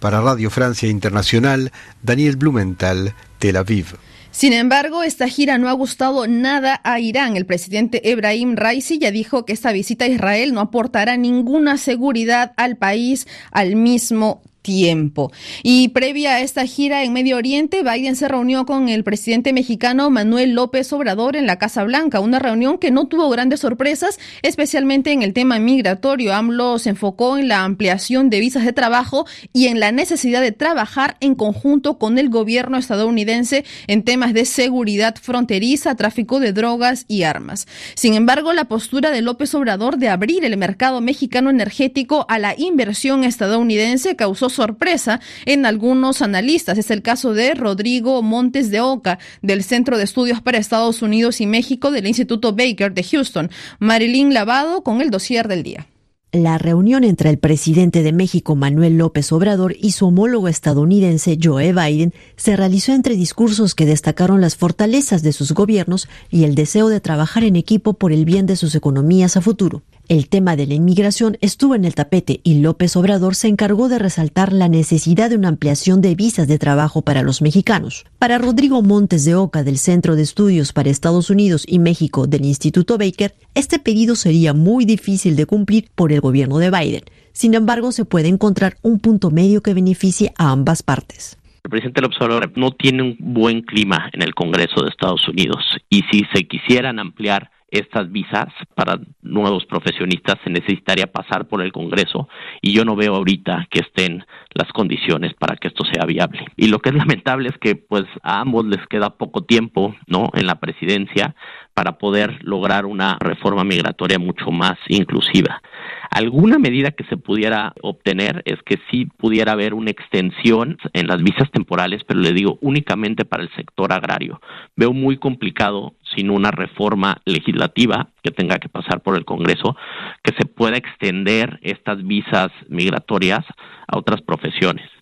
Para 0.00 0.20
Radio 0.20 0.50
Francia 0.50 0.88
Internacional, 0.88 1.72
Daniel 2.02 2.36
Blumenthal, 2.36 3.14
Tel 3.38 3.56
Aviv. 3.56 3.96
Sin 4.30 4.52
embargo, 4.52 5.02
esta 5.02 5.26
gira 5.28 5.58
no 5.58 5.68
ha 5.68 5.72
gustado 5.72 6.26
nada 6.26 6.80
a 6.84 7.00
Irán. 7.00 7.36
El 7.36 7.46
presidente 7.46 8.10
Ebrahim 8.10 8.56
Raisi 8.56 8.98
ya 8.98 9.10
dijo 9.10 9.44
que 9.44 9.52
esta 9.52 9.72
visita 9.72 10.04
a 10.04 10.08
Israel 10.08 10.54
no 10.54 10.60
aportará 10.60 11.16
ninguna 11.16 11.76
seguridad 11.76 12.52
al 12.56 12.76
país 12.76 13.26
al 13.50 13.74
mismo 13.74 14.42
tiempo. 14.68 15.32
Y 15.62 15.88
previa 15.88 16.34
a 16.34 16.40
esta 16.42 16.66
gira 16.66 17.02
en 17.02 17.14
Medio 17.14 17.38
Oriente, 17.38 17.82
Biden 17.82 18.16
se 18.16 18.28
reunió 18.28 18.66
con 18.66 18.90
el 18.90 19.02
presidente 19.02 19.54
mexicano 19.54 20.10
Manuel 20.10 20.52
López 20.52 20.92
Obrador 20.92 21.36
en 21.36 21.46
la 21.46 21.56
Casa 21.56 21.84
Blanca, 21.84 22.20
una 22.20 22.38
reunión 22.38 22.76
que 22.76 22.90
no 22.90 23.06
tuvo 23.06 23.30
grandes 23.30 23.60
sorpresas, 23.60 24.18
especialmente 24.42 25.10
en 25.12 25.22
el 25.22 25.32
tema 25.32 25.58
migratorio. 25.58 26.34
AMLO 26.34 26.78
se 26.78 26.90
enfocó 26.90 27.38
en 27.38 27.48
la 27.48 27.64
ampliación 27.64 28.28
de 28.28 28.40
visas 28.40 28.66
de 28.66 28.74
trabajo 28.74 29.24
y 29.54 29.68
en 29.68 29.80
la 29.80 29.90
necesidad 29.90 30.42
de 30.42 30.52
trabajar 30.52 31.16
en 31.20 31.34
conjunto 31.34 31.96
con 31.96 32.18
el 32.18 32.28
gobierno 32.28 32.76
estadounidense 32.76 33.64
en 33.86 34.02
temas 34.02 34.34
de 34.34 34.44
seguridad 34.44 35.16
fronteriza, 35.16 35.94
tráfico 35.94 36.40
de 36.40 36.52
drogas 36.52 37.06
y 37.08 37.22
armas. 37.22 37.66
Sin 37.94 38.12
embargo, 38.12 38.52
la 38.52 38.66
postura 38.66 39.10
de 39.12 39.22
López 39.22 39.54
Obrador 39.54 39.96
de 39.96 40.10
abrir 40.10 40.44
el 40.44 40.58
mercado 40.58 41.00
mexicano 41.00 41.48
energético 41.48 42.26
a 42.28 42.38
la 42.38 42.54
inversión 42.58 43.24
estadounidense 43.24 44.14
causó 44.14 44.50
sorpresa 44.58 45.20
en 45.46 45.66
algunos 45.66 46.20
analistas. 46.20 46.78
Es 46.78 46.90
el 46.90 47.02
caso 47.02 47.32
de 47.32 47.54
Rodrigo 47.54 48.22
Montes 48.22 48.72
de 48.72 48.80
Oca, 48.80 49.20
del 49.40 49.62
Centro 49.62 49.96
de 49.96 50.02
Estudios 50.02 50.42
para 50.42 50.58
Estados 50.58 51.00
Unidos 51.00 51.40
y 51.40 51.46
México 51.46 51.92
del 51.92 52.08
Instituto 52.08 52.52
Baker 52.52 52.92
de 52.92 53.04
Houston. 53.04 53.50
Marilyn 53.78 54.34
Lavado 54.34 54.82
con 54.82 55.00
el 55.00 55.10
dossier 55.10 55.46
del 55.46 55.62
día. 55.62 55.86
La 56.32 56.58
reunión 56.58 57.04
entre 57.04 57.30
el 57.30 57.38
presidente 57.38 58.02
de 58.02 58.12
México, 58.12 58.54
Manuel 58.56 58.98
López 58.98 59.32
Obrador, 59.32 59.76
y 59.80 59.92
su 59.92 60.08
homólogo 60.08 60.48
estadounidense, 60.48 61.38
Joe 61.42 61.72
Biden, 61.72 62.12
se 62.36 62.54
realizó 62.54 62.92
entre 62.92 63.14
discursos 63.14 63.74
que 63.74 63.86
destacaron 63.86 64.42
las 64.42 64.56
fortalezas 64.56 65.22
de 65.22 65.32
sus 65.32 65.52
gobiernos 65.52 66.06
y 66.30 66.44
el 66.44 66.54
deseo 66.54 66.90
de 66.90 67.00
trabajar 67.00 67.44
en 67.44 67.56
equipo 67.56 67.94
por 67.94 68.12
el 68.12 68.26
bien 68.26 68.44
de 68.44 68.56
sus 68.56 68.74
economías 68.74 69.38
a 69.38 69.40
futuro. 69.40 69.82
El 70.08 70.30
tema 70.30 70.56
de 70.56 70.66
la 70.66 70.72
inmigración 70.72 71.36
estuvo 71.42 71.74
en 71.74 71.84
el 71.84 71.94
tapete 71.94 72.40
y 72.42 72.62
López 72.62 72.96
Obrador 72.96 73.34
se 73.34 73.46
encargó 73.46 73.90
de 73.90 73.98
resaltar 73.98 74.54
la 74.54 74.70
necesidad 74.70 75.28
de 75.28 75.36
una 75.36 75.48
ampliación 75.48 76.00
de 76.00 76.14
visas 76.14 76.48
de 76.48 76.58
trabajo 76.58 77.02
para 77.02 77.22
los 77.22 77.42
mexicanos. 77.42 78.06
Para 78.18 78.38
Rodrigo 78.38 78.80
Montes 78.80 79.26
de 79.26 79.34
Oca 79.34 79.64
del 79.64 79.76
Centro 79.76 80.16
de 80.16 80.22
Estudios 80.22 80.72
para 80.72 80.88
Estados 80.88 81.28
Unidos 81.28 81.66
y 81.68 81.78
México 81.78 82.26
del 82.26 82.46
Instituto 82.46 82.96
Baker, 82.96 83.34
este 83.54 83.78
pedido 83.78 84.16
sería 84.16 84.54
muy 84.54 84.86
difícil 84.86 85.36
de 85.36 85.44
cumplir 85.44 85.90
por 85.94 86.10
el 86.10 86.22
gobierno 86.22 86.56
de 86.56 86.70
Biden. 86.70 87.02
Sin 87.32 87.52
embargo, 87.52 87.92
se 87.92 88.06
puede 88.06 88.28
encontrar 88.28 88.78
un 88.80 89.00
punto 89.00 89.30
medio 89.30 89.60
que 89.60 89.74
beneficie 89.74 90.32
a 90.38 90.52
ambas 90.52 90.82
partes. 90.82 91.36
El 91.64 91.70
presidente 91.70 92.00
López 92.00 92.18
Obrador 92.22 92.50
no 92.56 92.70
tiene 92.70 93.02
un 93.02 93.16
buen 93.18 93.60
clima 93.60 94.08
en 94.14 94.22
el 94.22 94.34
Congreso 94.34 94.82
de 94.82 94.88
Estados 94.88 95.28
Unidos 95.28 95.62
y 95.90 96.00
si 96.10 96.24
se 96.32 96.44
quisieran 96.44 96.98
ampliar 96.98 97.50
estas 97.70 98.10
visas 98.10 98.46
para 98.74 98.98
nuevos 99.22 99.66
profesionistas 99.66 100.36
se 100.42 100.50
necesitaría 100.50 101.06
pasar 101.06 101.48
por 101.48 101.62
el 101.62 101.72
Congreso 101.72 102.28
y 102.62 102.72
yo 102.72 102.84
no 102.84 102.96
veo 102.96 103.14
ahorita 103.14 103.66
que 103.70 103.80
estén 103.80 104.24
las 104.54 104.72
condiciones 104.72 105.34
para 105.34 105.56
que 105.56 105.68
esto 105.68 105.84
sea 105.84 106.04
viable. 106.06 106.46
Y 106.56 106.68
lo 106.68 106.78
que 106.78 106.90
es 106.90 106.94
lamentable 106.94 107.48
es 107.50 107.58
que 107.58 107.76
pues 107.76 108.04
a 108.22 108.40
ambos 108.40 108.66
les 108.66 108.86
queda 108.86 109.10
poco 109.10 109.44
tiempo, 109.44 109.94
¿no? 110.06 110.30
en 110.34 110.46
la 110.46 110.56
presidencia 110.56 111.34
para 111.78 111.96
poder 111.96 112.40
lograr 112.42 112.86
una 112.86 113.18
reforma 113.20 113.62
migratoria 113.62 114.18
mucho 114.18 114.50
más 114.50 114.76
inclusiva. 114.88 115.62
Alguna 116.10 116.58
medida 116.58 116.90
que 116.90 117.04
se 117.04 117.16
pudiera 117.16 117.72
obtener 117.82 118.42
es 118.46 118.60
que 118.64 118.80
sí 118.90 119.04
pudiera 119.04 119.52
haber 119.52 119.74
una 119.74 119.92
extensión 119.92 120.76
en 120.92 121.06
las 121.06 121.22
visas 121.22 121.48
temporales, 121.52 122.02
pero 122.04 122.18
le 122.18 122.32
digo 122.32 122.58
únicamente 122.62 123.24
para 123.24 123.44
el 123.44 123.50
sector 123.54 123.92
agrario. 123.92 124.40
Veo 124.74 124.92
muy 124.92 125.18
complicado 125.18 125.94
sin 126.16 126.30
una 126.30 126.50
reforma 126.50 127.18
legislativa 127.24 128.08
que 128.24 128.32
tenga 128.32 128.58
que 128.58 128.68
pasar 128.68 129.00
por 129.00 129.16
el 129.16 129.24
Congreso 129.24 129.76
que 130.24 130.34
se 130.36 130.46
pueda 130.46 130.78
extender 130.78 131.60
estas 131.62 132.04
visas 132.04 132.50
migratorias 132.68 133.44
a 133.86 133.98
otras 133.98 134.20
profesiones. 134.20 134.97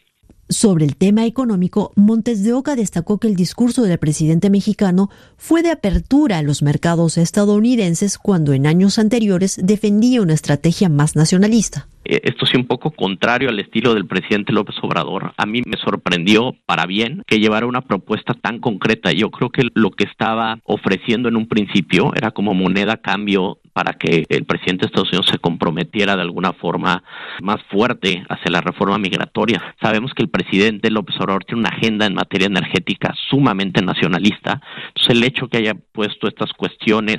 Sobre 0.49 0.85
el 0.85 0.97
tema 0.97 1.27
económico, 1.27 1.93
Montes 1.97 2.45
de 2.45 2.53
Oca 2.53 2.77
destacó 2.77 3.19
que 3.19 3.27
el 3.27 3.35
discurso 3.35 3.83
del 3.83 3.99
presidente 3.99 4.49
mexicano 4.49 5.11
fue 5.37 5.65
de 5.65 5.73
apertura 5.73 6.39
a 6.39 6.43
los 6.43 6.63
mercados 6.63 7.19
estadounidenses 7.19 8.17
cuando 8.17 8.53
en 8.53 8.69
años 8.69 9.01
anteriores 9.01 9.59
defendía 9.61 10.23
una 10.23 10.35
estrategia 10.35 10.89
más 10.89 11.17
nacionalista. 11.17 11.89
Eh, 12.05 12.21
esto 12.23 12.47
sí 12.47 12.57
un 12.57 12.69
poco 12.69 12.93
contrario 12.93 13.49
al 13.49 13.59
estilo 13.59 13.93
del 13.95 14.07
presidente 14.07 14.53
López 14.53 14.77
Obrador. 14.83 15.33
A 15.37 15.47
mí 15.47 15.63
me 15.67 15.77
sorprendió 15.79 16.55
para 16.65 16.87
bien 16.87 17.25
que 17.27 17.41
llevara 17.41 17.67
una 17.67 17.83
propuesta 17.83 18.35
tan 18.35 18.61
concreta. 18.61 19.11
Yo 19.11 19.33
creo 19.33 19.51
que 19.51 19.65
lo 19.75 19.91
que 19.91 20.05
estaba 20.05 20.61
ofreciendo 20.63 21.29
en 21.29 21.35
un 21.35 21.49
principio 21.49 22.13
era 22.15 22.31
como 22.31 22.55
moneda 22.55 22.99
cambio 22.99 23.59
para 23.77 23.93
que 23.93 24.25
el 24.31 24.47
presidente 24.47 24.87
de 24.87 24.87
Estados 24.87 25.11
Unidos 25.11 25.27
se 25.31 25.37
comprometiera 25.37 26.17
de 26.17 26.23
alguna 26.23 26.55
forma 26.55 27.05
más 27.43 27.63
fuerte 27.65 28.25
hacia 28.27 28.51
la 28.51 28.63
reforma 28.63 28.97
migratoria. 28.97 29.63
Sabemos 29.83 30.15
que 30.15 30.23
el 30.23 30.31
presidente 30.31 30.91
López 30.91 31.15
Obrador 31.21 31.45
tiene 31.45 31.61
una 31.61 31.77
agenda 31.77 32.07
en 32.07 32.15
materia 32.15 32.47
energética 32.47 33.13
sumamente 33.29 33.83
nacionalista. 33.83 34.63
Entonces 34.89 35.11
el 35.11 35.23
hecho 35.25 35.49
que 35.49 35.59
haya 35.59 35.75
puesto 35.93 36.27
estas 36.27 36.55
cuestiones 36.55 37.19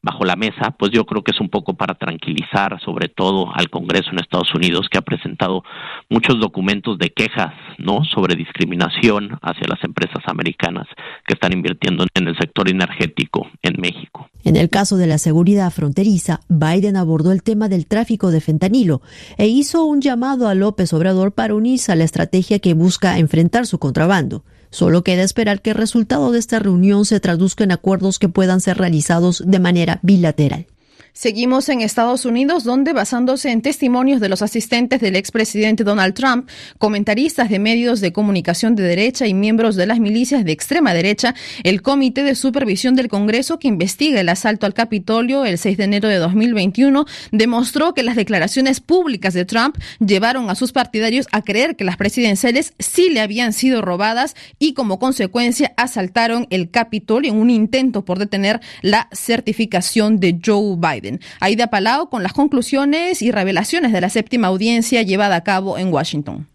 bajo 0.00 0.24
la 0.24 0.36
mesa, 0.36 0.70
pues 0.78 0.90
yo 0.90 1.04
creo 1.04 1.22
que 1.22 1.32
es 1.32 1.40
un 1.42 1.50
poco 1.50 1.74
para 1.74 1.92
tranquilizar 1.96 2.80
sobre 2.80 3.08
todo 3.08 3.52
al 3.54 3.68
Congreso 3.68 4.08
en 4.12 4.20
Estados 4.20 4.54
Unidos 4.54 4.88
que 4.90 4.96
ha 4.96 5.02
presentado 5.02 5.64
muchos 6.08 6.40
documentos 6.40 6.96
de 6.96 7.10
quejas, 7.10 7.52
¿no? 7.76 8.04
sobre 8.04 8.36
discriminación 8.36 9.38
hacia 9.42 9.68
las 9.68 9.84
empresas 9.84 10.22
americanas 10.24 10.86
que 11.26 11.34
están 11.34 11.52
invirtiendo 11.52 12.06
en 12.14 12.26
el 12.26 12.38
sector 12.38 12.70
energético 12.70 13.50
en 13.60 13.74
México. 13.78 14.29
En 14.44 14.56
el 14.56 14.70
caso 14.70 14.96
de 14.96 15.06
la 15.06 15.18
seguridad 15.18 15.70
fronteriza, 15.70 16.40
Biden 16.48 16.96
abordó 16.96 17.32
el 17.32 17.42
tema 17.42 17.68
del 17.68 17.86
tráfico 17.86 18.30
de 18.30 18.40
fentanilo 18.40 19.02
e 19.36 19.48
hizo 19.48 19.84
un 19.84 20.00
llamado 20.00 20.48
a 20.48 20.54
López 20.54 20.92
Obrador 20.92 21.32
para 21.32 21.54
unirse 21.54 21.92
a 21.92 21.96
la 21.96 22.04
estrategia 22.04 22.58
que 22.58 22.74
busca 22.74 23.18
enfrentar 23.18 23.66
su 23.66 23.78
contrabando. 23.78 24.44
Solo 24.70 25.02
queda 25.02 25.22
esperar 25.22 25.62
que 25.62 25.70
el 25.70 25.76
resultado 25.76 26.30
de 26.32 26.38
esta 26.38 26.58
reunión 26.58 27.04
se 27.04 27.20
traduzca 27.20 27.64
en 27.64 27.72
acuerdos 27.72 28.18
que 28.18 28.28
puedan 28.28 28.60
ser 28.60 28.78
realizados 28.78 29.42
de 29.44 29.58
manera 29.58 29.98
bilateral. 30.02 30.66
Seguimos 31.12 31.68
en 31.68 31.80
Estados 31.80 32.24
Unidos, 32.24 32.64
donde 32.64 32.92
basándose 32.92 33.50
en 33.50 33.62
testimonios 33.62 34.20
de 34.20 34.28
los 34.28 34.42
asistentes 34.42 35.00
del 35.00 35.16
expresidente 35.16 35.84
Donald 35.84 36.14
Trump, 36.14 36.48
comentaristas 36.78 37.50
de 37.50 37.58
medios 37.58 38.00
de 38.00 38.12
comunicación 38.12 38.76
de 38.76 38.84
derecha 38.84 39.26
y 39.26 39.34
miembros 39.34 39.76
de 39.76 39.86
las 39.86 39.98
milicias 39.98 40.44
de 40.44 40.52
extrema 40.52 40.94
derecha, 40.94 41.34
el 41.64 41.82
Comité 41.82 42.22
de 42.22 42.34
Supervisión 42.34 42.94
del 42.94 43.08
Congreso 43.08 43.58
que 43.58 43.68
investiga 43.68 44.20
el 44.20 44.28
asalto 44.28 44.66
al 44.66 44.74
Capitolio 44.74 45.44
el 45.44 45.58
6 45.58 45.76
de 45.76 45.84
enero 45.84 46.08
de 46.08 46.16
2021 46.16 47.04
demostró 47.32 47.92
que 47.92 48.02
las 48.02 48.16
declaraciones 48.16 48.80
públicas 48.80 49.34
de 49.34 49.44
Trump 49.44 49.76
llevaron 49.98 50.48
a 50.48 50.54
sus 50.54 50.72
partidarios 50.72 51.26
a 51.32 51.42
creer 51.42 51.76
que 51.76 51.84
las 51.84 51.96
presidenciales 51.96 52.74
sí 52.78 53.10
le 53.10 53.20
habían 53.20 53.52
sido 53.52 53.82
robadas 53.82 54.36
y 54.58 54.74
como 54.74 54.98
consecuencia 54.98 55.72
asaltaron 55.76 56.46
el 56.50 56.70
Capitolio 56.70 57.32
en 57.32 57.38
un 57.38 57.50
intento 57.50 58.04
por 58.04 58.18
detener 58.18 58.60
la 58.82 59.08
certificación 59.12 60.20
de 60.20 60.38
Joe 60.44 60.76
Biden. 60.76 60.99
Aida 61.40 61.68
Palau 61.68 62.08
con 62.08 62.22
las 62.22 62.32
conclusiones 62.32 63.22
y 63.22 63.30
revelaciones 63.30 63.92
de 63.92 64.00
la 64.00 64.08
séptima 64.08 64.48
audiencia 64.48 65.02
llevada 65.02 65.36
a 65.36 65.44
cabo 65.44 65.78
en 65.78 65.92
Washington. 65.92 66.49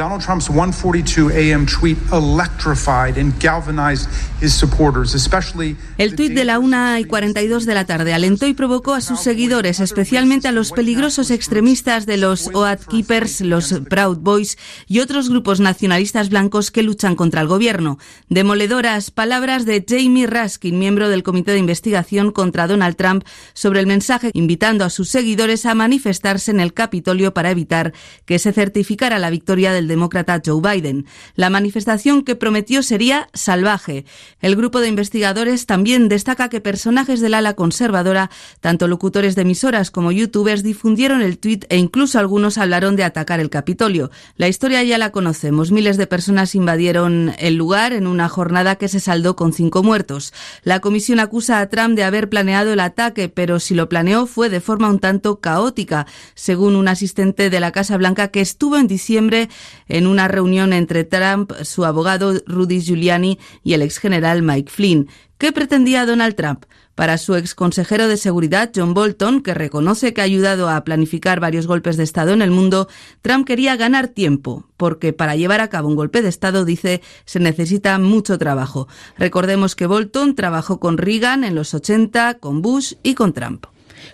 Donald 0.00 0.22
Trump's 0.22 0.48
1:42 0.48 1.30
a.m. 1.30 1.66
tweet 1.66 1.98
electrified 2.10 3.18
and 3.18 3.34
galvanized 3.38 4.08
his 4.40 4.54
supporters, 4.54 5.14
especially 5.14 5.76
El 5.98 6.14
tuit 6.14 6.32
de 6.32 6.44
la 6.46 6.58
1 6.58 7.00
y 7.00 7.04
42 7.04 7.66
de 7.66 7.74
la 7.74 7.84
tarde 7.84 8.14
alentó 8.14 8.46
y 8.46 8.54
provocó 8.54 8.94
a 8.94 9.02
sus 9.02 9.20
seguidores, 9.20 9.78
especialmente 9.78 10.48
a 10.48 10.52
los 10.52 10.72
peligrosos 10.72 11.30
extremistas 11.30 12.06
de 12.06 12.16
los 12.16 12.48
OAT 12.54 12.86
Keepers, 12.86 13.42
los 13.42 13.74
Proud 13.90 14.20
Boys 14.20 14.56
y 14.86 15.00
otros 15.00 15.28
grupos 15.28 15.60
nacionalistas 15.60 16.30
blancos 16.30 16.70
que 16.70 16.82
luchan 16.82 17.14
contra 17.14 17.42
el 17.42 17.48
gobierno. 17.48 17.98
Demoledoras 18.30 19.10
palabras 19.10 19.66
de 19.66 19.84
Jamie 19.86 20.26
Raskin, 20.26 20.78
miembro 20.78 21.10
del 21.10 21.22
Comité 21.22 21.52
de 21.52 21.58
Investigación 21.58 22.32
contra 22.32 22.66
Donald 22.66 22.96
Trump, 22.96 23.24
sobre 23.52 23.80
el 23.80 23.86
mensaje 23.86 24.30
invitando 24.32 24.86
a 24.86 24.88
sus 24.90 25.10
seguidores 25.10 25.66
a 25.66 25.74
manifestarse 25.74 26.50
en 26.50 26.60
el 26.60 26.72
Capitolio 26.72 27.34
para 27.34 27.50
evitar 27.50 27.92
que 28.24 28.38
se 28.38 28.54
certificara 28.54 29.18
la 29.18 29.28
victoria 29.28 29.74
de 29.74 29.80
el 29.80 29.89
demócrata 29.90 30.40
Joe 30.42 30.62
Biden. 30.62 31.04
La 31.34 31.50
manifestación 31.50 32.22
que 32.22 32.36
prometió 32.36 32.82
sería 32.82 33.28
salvaje. 33.34 34.06
El 34.40 34.56
grupo 34.56 34.80
de 34.80 34.88
investigadores 34.88 35.66
también 35.66 36.08
destaca 36.08 36.48
que 36.48 36.62
personajes 36.62 37.20
del 37.20 37.34
ala 37.34 37.52
conservadora, 37.52 38.30
tanto 38.60 38.88
locutores 38.88 39.34
de 39.34 39.42
emisoras 39.42 39.90
como 39.90 40.12
youtubers, 40.12 40.62
difundieron 40.62 41.20
el 41.20 41.38
tuit 41.38 41.66
e 41.68 41.76
incluso 41.76 42.18
algunos 42.18 42.56
hablaron 42.56 42.96
de 42.96 43.04
atacar 43.04 43.40
el 43.40 43.50
Capitolio. 43.50 44.10
La 44.36 44.48
historia 44.48 44.82
ya 44.82 44.96
la 44.96 45.10
conocemos. 45.10 45.72
Miles 45.72 45.98
de 45.98 46.06
personas 46.06 46.54
invadieron 46.54 47.34
el 47.38 47.56
lugar 47.56 47.92
en 47.92 48.06
una 48.06 48.30
jornada 48.30 48.76
que 48.76 48.88
se 48.88 49.00
saldó 49.00 49.36
con 49.36 49.52
cinco 49.52 49.82
muertos. 49.82 50.32
La 50.62 50.80
comisión 50.80 51.20
acusa 51.20 51.60
a 51.60 51.68
Trump 51.68 51.96
de 51.96 52.04
haber 52.04 52.28
planeado 52.30 52.72
el 52.72 52.80
ataque, 52.80 53.28
pero 53.28 53.60
si 53.60 53.74
lo 53.74 53.88
planeó 53.88 54.26
fue 54.26 54.48
de 54.48 54.60
forma 54.60 54.88
un 54.88 55.00
tanto 55.00 55.40
caótica, 55.40 56.06
según 56.34 56.76
un 56.76 56.88
asistente 56.88 57.50
de 57.50 57.60
la 57.60 57.72
Casa 57.72 57.96
Blanca 57.96 58.28
que 58.28 58.40
estuvo 58.40 58.76
en 58.76 58.86
diciembre 58.86 59.48
en 59.88 60.06
una 60.06 60.28
reunión 60.28 60.72
entre 60.72 61.04
Trump, 61.04 61.52
su 61.62 61.84
abogado 61.84 62.34
Rudy 62.46 62.80
Giuliani 62.80 63.38
y 63.62 63.74
el 63.74 63.82
exgeneral 63.82 64.42
Mike 64.42 64.70
Flynn. 64.70 65.08
¿Qué 65.38 65.52
pretendía 65.52 66.04
Donald 66.04 66.34
Trump? 66.34 66.64
Para 66.94 67.16
su 67.16 67.34
ex 67.34 67.54
consejero 67.54 68.08
de 68.08 68.18
seguridad, 68.18 68.72
John 68.74 68.92
Bolton, 68.92 69.40
que 69.40 69.54
reconoce 69.54 70.12
que 70.12 70.20
ha 70.20 70.24
ayudado 70.24 70.68
a 70.68 70.84
planificar 70.84 71.40
varios 71.40 71.66
golpes 71.66 71.96
de 71.96 72.02
Estado 72.02 72.34
en 72.34 72.42
el 72.42 72.50
mundo, 72.50 72.88
Trump 73.22 73.46
quería 73.46 73.74
ganar 73.76 74.08
tiempo, 74.08 74.66
porque 74.76 75.14
para 75.14 75.34
llevar 75.34 75.62
a 75.62 75.68
cabo 75.68 75.88
un 75.88 75.96
golpe 75.96 76.20
de 76.20 76.28
Estado, 76.28 76.66
dice, 76.66 77.00
se 77.24 77.40
necesita 77.40 77.98
mucho 77.98 78.36
trabajo. 78.36 78.86
Recordemos 79.16 79.76
que 79.76 79.86
Bolton 79.86 80.34
trabajó 80.34 80.78
con 80.78 80.98
Reagan 80.98 81.42
en 81.42 81.54
los 81.54 81.72
80, 81.72 82.34
con 82.34 82.60
Bush 82.60 82.96
y 83.02 83.14
con 83.14 83.32
Trump. 83.32 83.64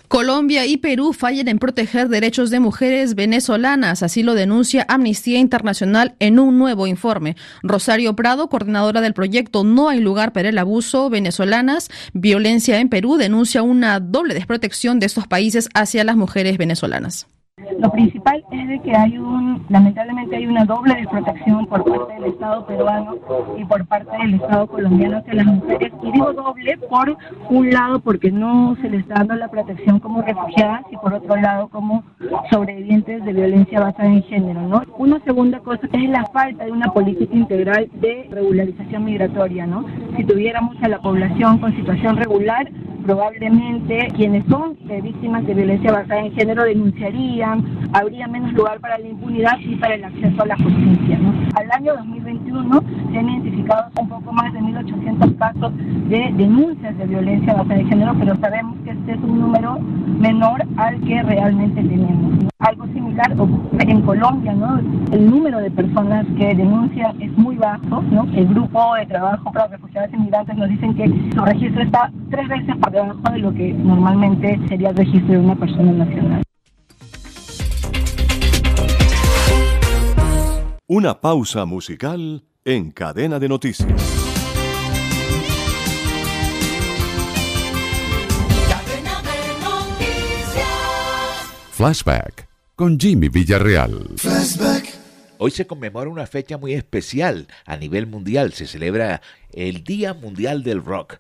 Colombia 0.09 0.67
y 0.67 0.77
Perú 0.77 1.13
fallan 1.13 1.49
en 1.49 1.59
proteger 1.59 2.09
derechos 2.09 2.51
de 2.51 2.61
mujeres 2.61 3.15
venezolanas, 3.15 4.03
así 4.03 4.23
lo 4.23 4.35
denuncia 4.35 4.87
Amnistía 4.89 5.39
Internacional 5.39 6.15
en 6.21 6.39
un 6.39 6.59
nuevo 6.59 6.87
informe. 6.87 7.37
Rosario 7.63 8.17
Prado, 8.17 8.49
coordinadora 8.49 9.01
del 9.01 9.15
proyecto 9.15 9.65
No 9.65 9.89
hay 9.89 10.01
lugar 10.01 10.33
para 10.33 10.49
el 10.49 10.59
abuso 10.59 11.11
venezolanas, 11.11 11.91
violencia 12.13 12.79
en 12.81 12.89
Perú, 12.89 13.17
denuncia 13.17 13.63
una 13.63 14.01
doble 14.01 14.35
desprotección 14.35 14.99
de 15.01 15.07
estos 15.07 15.27
países 15.27 15.69
hacia 15.75 16.05
las 16.05 16.17
mujeres 16.17 16.59
venezolanas. 16.59 17.27
Lo 17.79 17.91
principal 17.91 18.45
es 18.51 18.69
de 18.69 18.79
que 18.81 18.95
hay 18.95 19.19
un, 19.19 19.65
lamentablemente 19.69 20.37
hay 20.37 20.47
una 20.47 20.65
doble 20.65 20.95
desprotección 20.95 21.67
por 21.67 21.85
parte 21.85 22.15
del 22.15 22.25
Estado 22.25 22.67
peruano 22.67 23.17
y 23.59 23.65
por 23.65 23.87
parte 23.87 24.17
del 24.17 24.35
Estado 24.35 24.67
colombiano 24.67 25.19
hacia 25.19 25.35
las 25.35 25.47
mujeres. 25.47 25.93
Y 26.03 26.13
digo 26.13 26.33
doble 26.33 26.79
por 26.89 27.17
un 27.51 27.71
lado 27.71 27.99
porque 28.01 28.31
no 28.31 28.77
se 28.81 28.89
les 28.89 29.01
está 29.01 29.17
dando 29.17 29.35
la 29.35 29.49
protección 29.49 30.01
como 30.01 30.23
refugiadas 30.23 30.83
y 30.91 30.97
por 30.97 31.15
otro 31.15 31.37
lado 31.37 31.69
como 31.69 32.03
sobrevivientes 32.51 33.25
de 33.25 33.33
violencia 33.33 33.81
basada 33.81 34.09
en 34.09 34.23
género. 34.25 34.63
¿no? 34.63 34.83
Una 34.99 35.21
segunda 35.21 35.59
cosa 35.61 35.87
es 35.93 36.09
la 36.09 36.25
falta 36.27 36.65
de 36.65 36.73
una 36.73 36.93
política 36.93 37.35
integral 37.35 37.89
de 38.01 38.29
regularización 38.31 39.05
migratoria. 39.05 39.67
¿no? 39.67 39.85
Si 40.17 40.25
tuviéramos 40.25 40.77
a 40.83 40.89
la 40.89 41.01
población 41.01 41.59
con 41.59 41.75
situación 41.77 42.17
regular, 42.17 42.69
probablemente 43.07 44.09
quienes 44.17 44.45
son 44.47 44.77
víctimas 45.01 45.47
de 45.47 45.55
violencia 45.55 45.93
basada 45.93 46.23
en 46.23 46.33
género 46.33 46.65
denunciarían 46.65 47.65
habría 47.93 48.27
menos 48.27 48.53
lugar 48.53 48.81
para 48.81 48.99
la 48.99 49.07
impunidad 49.07 49.59
y 49.61 49.77
para 49.77 49.95
el 49.95 50.05
acceso 50.05 50.43
a 50.43 50.47
la 50.47 50.57
justicia. 50.57 51.19
Al 51.55 51.71
año 51.71 51.95
2021 51.95 52.83
se 53.13 53.19
han 53.19 53.29
identificado 53.29 53.85
un 54.01 54.09
poco 54.09 54.33
más 54.33 54.53
de 54.53 54.59
1.800 54.59 55.39
casos 55.39 55.73
de 56.09 56.33
denuncias 56.37 56.99
de 56.99 57.07
violencia 57.07 57.55
basada 57.55 57.81
en 57.81 57.89
género, 57.89 58.15
pero 58.19 58.37
sabemos 58.41 58.77
que 58.85 58.91
este 58.91 59.13
es 59.13 59.19
un 59.19 59.41
número 59.41 59.79
menor 60.19 60.65
al 60.77 61.01
que 61.03 61.23
realmente 61.23 61.83
tenemos. 61.83 62.47
Algo 62.59 62.87
similar 62.87 63.37
en 63.79 64.03
Colombia, 64.03 64.53
¿no? 64.55 64.81
El 65.13 65.31
número 65.31 65.59
de 65.59 65.71
personas 65.71 66.27
que 66.37 66.55
denuncian 66.55 67.21
es 67.23 67.31
muy 67.39 67.57
bajo, 67.57 68.03
¿no? 68.11 68.27
El 68.35 68.49
grupo 68.49 68.95
de 68.97 69.07
trabajo 69.07 69.53
para 69.53 69.69
refugiados 69.69 70.11
y 70.13 70.17
migrantes 70.17 70.57
nos 70.57 70.69
dicen 70.69 70.95
que 70.95 71.07
su 71.35 71.45
registro 71.45 71.83
está 71.83 72.11
tres 72.31 72.49
veces 72.49 72.75
por 72.77 72.93
debajo 72.97 73.31
de 73.31 73.39
lo 73.39 73.53
que 73.53 73.73
normalmente 73.73 74.59
sería 74.69 74.91
el 74.91 74.97
registro 74.97 75.33
de 75.33 75.39
una 75.39 75.57
persona 75.57 75.93
nacional. 75.93 76.43
Una 80.87 81.21
pausa 81.21 81.65
musical 81.65 82.45
en 82.65 82.91
cadena 82.93 83.39
de 83.39 83.49
noticias. 83.49 84.03
Flashback 91.73 92.49
con 92.75 92.99
Jimmy 92.99 93.29
Villarreal. 93.29 94.09
Hoy 95.39 95.51
se 95.51 95.67
conmemora 95.67 96.09
una 96.09 96.27
fecha 96.27 96.57
muy 96.57 96.73
especial 96.73 97.47
a 97.67 97.77
nivel 97.77 98.07
mundial. 98.07 98.55
Se 98.55 98.67
celebra 98.67 99.21
el 99.53 99.85
Día 99.85 100.15
Mundial 100.15 100.63
del 100.63 100.83
Rock. 100.83 101.19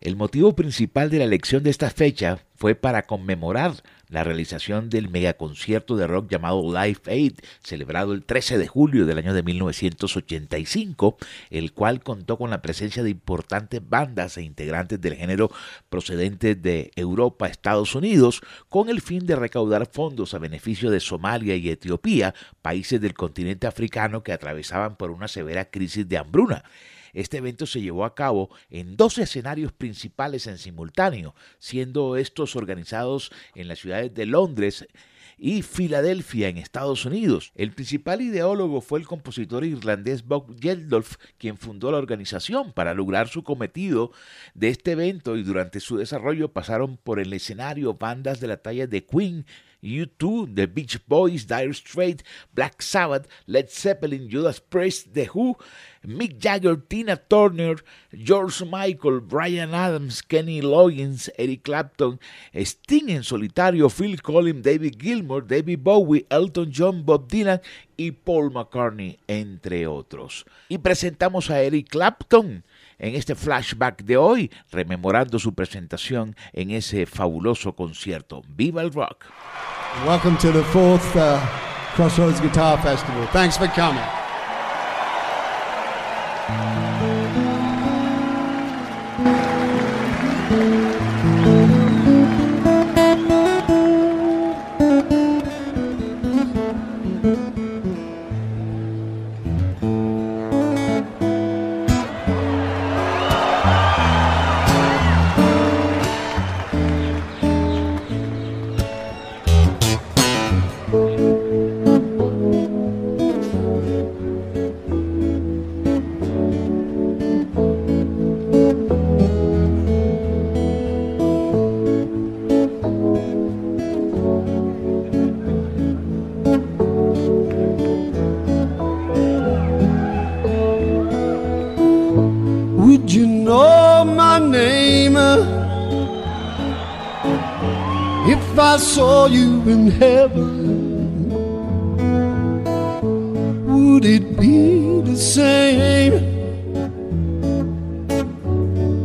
El 0.00 0.14
motivo 0.14 0.54
principal 0.54 1.10
de 1.10 1.18
la 1.18 1.24
elección 1.24 1.64
de 1.64 1.70
esta 1.70 1.90
fecha 1.90 2.38
fue 2.54 2.76
para 2.76 3.02
conmemorar 3.02 3.74
la 4.08 4.22
realización 4.22 4.90
del 4.90 5.08
megaconcierto 5.08 5.96
de 5.96 6.06
rock 6.06 6.30
llamado 6.30 6.62
Live 6.62 7.00
Aid, 7.06 7.32
celebrado 7.64 8.12
el 8.12 8.24
13 8.24 8.58
de 8.58 8.68
julio 8.68 9.06
del 9.06 9.18
año 9.18 9.34
de 9.34 9.42
1985, 9.42 11.18
el 11.50 11.72
cual 11.72 12.00
contó 12.00 12.38
con 12.38 12.50
la 12.50 12.62
presencia 12.62 13.02
de 13.02 13.10
importantes 13.10 13.80
bandas 13.88 14.36
e 14.36 14.42
integrantes 14.42 15.00
del 15.00 15.16
género 15.16 15.50
procedentes 15.88 16.62
de 16.62 16.92
Europa, 16.94 17.48
Estados 17.48 17.96
Unidos, 17.96 18.40
con 18.68 18.90
el 18.90 19.00
fin 19.00 19.26
de 19.26 19.34
recaudar 19.34 19.86
fondos 19.86 20.32
a 20.32 20.38
beneficio 20.38 20.92
de 20.92 21.00
Somalia 21.00 21.56
y 21.56 21.70
Etiopía, 21.70 22.36
países 22.62 23.00
del 23.00 23.14
continente 23.14 23.66
africano 23.66 24.22
que 24.22 24.32
atravesaban 24.32 24.94
por 24.94 25.10
una 25.10 25.26
severa 25.26 25.64
crisis 25.64 26.08
de 26.08 26.18
hambruna. 26.18 26.62
Este 27.12 27.38
evento 27.38 27.66
se 27.66 27.80
llevó 27.80 28.04
a 28.04 28.14
cabo 28.14 28.50
en 28.70 28.96
dos 28.96 29.18
escenarios 29.18 29.72
principales 29.72 30.46
en 30.46 30.58
simultáneo, 30.58 31.34
siendo 31.58 32.16
estos 32.16 32.56
organizados 32.56 33.30
en 33.54 33.68
las 33.68 33.78
ciudades 33.78 34.14
de 34.14 34.26
Londres, 34.26 34.86
y 35.38 35.62
Filadelfia 35.62 36.48
en 36.48 36.58
Estados 36.58 37.04
Unidos. 37.06 37.52
El 37.54 37.72
principal 37.72 38.20
ideólogo 38.20 38.80
fue 38.80 38.98
el 38.98 39.06
compositor 39.06 39.64
irlandés 39.64 40.26
Bob 40.26 40.58
Geldof, 40.60 41.16
quien 41.38 41.56
fundó 41.56 41.92
la 41.92 41.98
organización 41.98 42.72
para 42.72 42.92
lograr 42.92 43.28
su 43.28 43.44
cometido 43.44 44.10
de 44.54 44.68
este 44.68 44.92
evento 44.92 45.36
y 45.36 45.44
durante 45.44 45.80
su 45.80 45.96
desarrollo 45.96 46.52
pasaron 46.52 46.96
por 46.96 47.20
el 47.20 47.32
escenario 47.32 47.94
bandas 47.94 48.40
de 48.40 48.48
la 48.48 48.56
talla 48.56 48.86
de 48.88 49.06
Queen, 49.06 49.46
U2, 49.80 50.54
The 50.54 50.66
Beach 50.66 51.00
Boys, 51.06 51.46
Dire 51.46 51.72
Straits, 51.72 52.24
Black 52.52 52.82
Sabbath, 52.82 53.28
Led 53.46 53.68
Zeppelin, 53.68 54.28
Judas 54.30 54.60
Priest, 54.60 55.12
The 55.12 55.30
Who, 55.32 55.56
Mick 56.02 56.38
Jagger, 56.38 56.76
Tina 56.76 57.16
Turner, 57.16 57.76
George 58.12 58.64
Michael, 58.64 59.20
Brian 59.20 59.74
Adams, 59.74 60.22
Kenny 60.22 60.60
Loggins, 60.60 61.30
Eric 61.36 61.62
Clapton, 61.62 62.20
Sting 62.54 63.10
en 63.10 63.24
solitario, 63.24 63.88
Phil 63.88 64.20
Collins, 64.22 64.62
David 64.62 64.96
Gilmour, 65.00 65.46
David 65.46 65.80
Bowie, 65.82 66.26
Elton 66.30 66.70
John, 66.74 67.04
Bob 67.04 67.28
Dylan 67.28 67.60
y 67.96 68.12
Paul 68.12 68.52
McCartney, 68.52 69.18
entre 69.26 69.86
otros. 69.86 70.44
Y 70.68 70.78
presentamos 70.78 71.50
a 71.50 71.60
Eric 71.60 71.88
Clapton 71.88 72.64
en 72.98 73.14
este 73.14 73.34
flashback 73.34 74.02
de 74.04 74.16
hoy, 74.16 74.50
rememorando 74.70 75.38
su 75.38 75.54
presentación 75.54 76.36
en 76.52 76.70
ese 76.70 77.06
fabuloso 77.06 77.74
concierto. 77.74 78.42
¡Viva 78.48 78.82
el 78.82 78.92
rock! 78.92 79.26
Welcome 80.06 80.36
to 80.38 80.52
the 80.52 80.62
fourth 80.64 81.16
uh, 81.16 81.38
Crossroads 81.94 82.40
Guitar 82.40 82.80
Festival. 82.82 83.26
Thanks 83.32 83.56
for 83.56 83.68
coming. 83.68 84.04
Thank 86.48 86.76
you. 86.76 86.87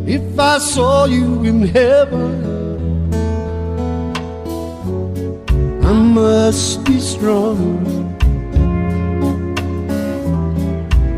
If 0.06 0.40
I 0.40 0.58
saw 0.58 1.06
you 1.06 1.44
in 1.44 1.68
heaven? 1.68 2.54
I 5.84 5.94
must 5.94 6.84
be 6.84 7.00
strong 7.00 7.86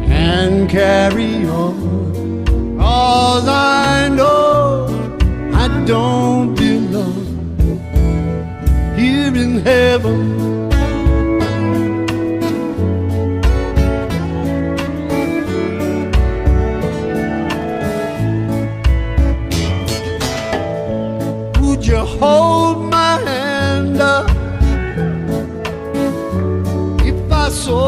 and 0.08 0.70
carry 0.70 1.46
on. 1.48 2.80
All 2.80 3.42
I 3.50 4.08
know, 4.10 4.88
I 5.54 5.68
don't 5.86 6.56
belong 6.56 7.26
here 8.98 9.36
in 9.36 9.60
heaven. 9.60 10.65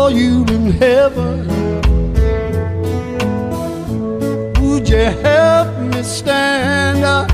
You 0.10 0.46
in 0.46 0.72
heaven? 0.72 1.48
Would 4.62 4.88
you 4.88 5.10
help 5.28 5.78
me 5.80 6.04
stand 6.04 7.04
up? 7.04 7.30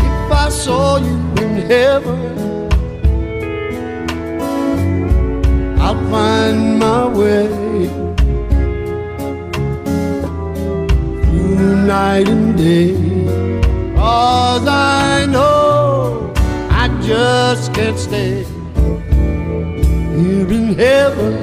If 0.00 0.32
I 0.32 0.48
saw 0.48 0.96
you 0.96 1.16
in 1.44 1.52
heaven, 1.72 2.20
I'll 5.78 6.10
find 6.10 6.78
my 6.78 7.06
way 7.06 7.48
through 11.22 11.86
night 11.86 12.28
and 12.28 12.56
day. 12.56 12.94
Cause 13.94 14.66
I 14.66 15.26
know 15.26 16.32
I 16.70 16.88
just 17.02 17.74
can't 17.74 17.98
stay 17.98 18.47
heaven. 20.78 21.37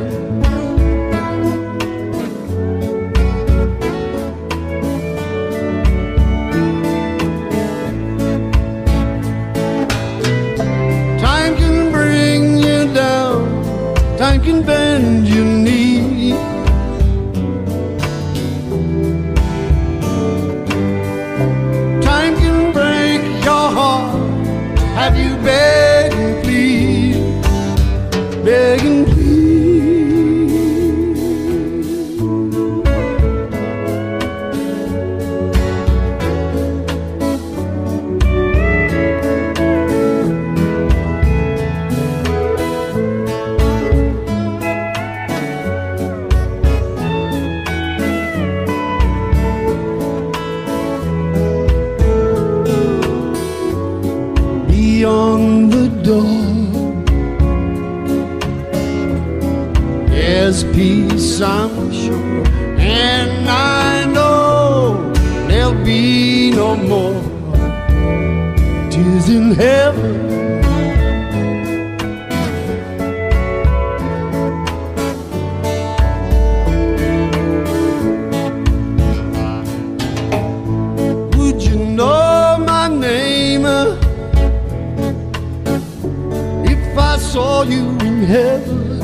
You 87.70 87.90
in 88.08 88.24
heaven, 88.24 89.00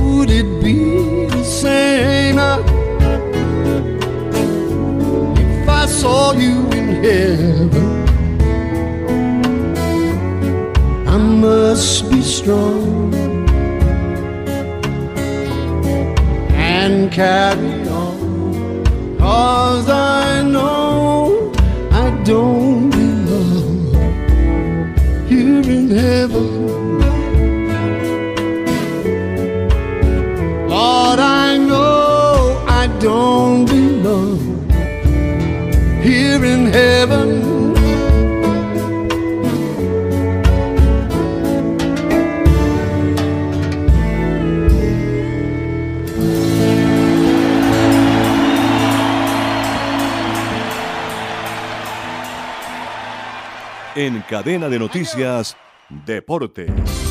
would 0.00 0.30
it 0.30 0.48
be 0.62 1.26
the 1.26 1.44
same 1.44 2.38
uh, 2.38 2.58
if 5.38 5.68
I 5.68 5.86
saw 5.86 6.32
you 6.32 6.56
in 6.78 6.88
heaven? 7.04 7.88
I 11.06 11.16
must 11.16 12.10
be 12.10 12.22
strong 12.22 13.14
and 16.52 17.10
carry 17.12 17.88
on, 17.88 19.18
cause 19.18 19.88
I 19.88 20.17
don't 33.00 33.66
belong 33.66 34.70
here 36.02 36.44
in 36.44 36.66
heaven. 36.66 37.48
En 53.94 54.22
cadena 54.28 54.68
de 54.68 54.78
noticias, 54.78 55.56
Deportes. 55.88 57.07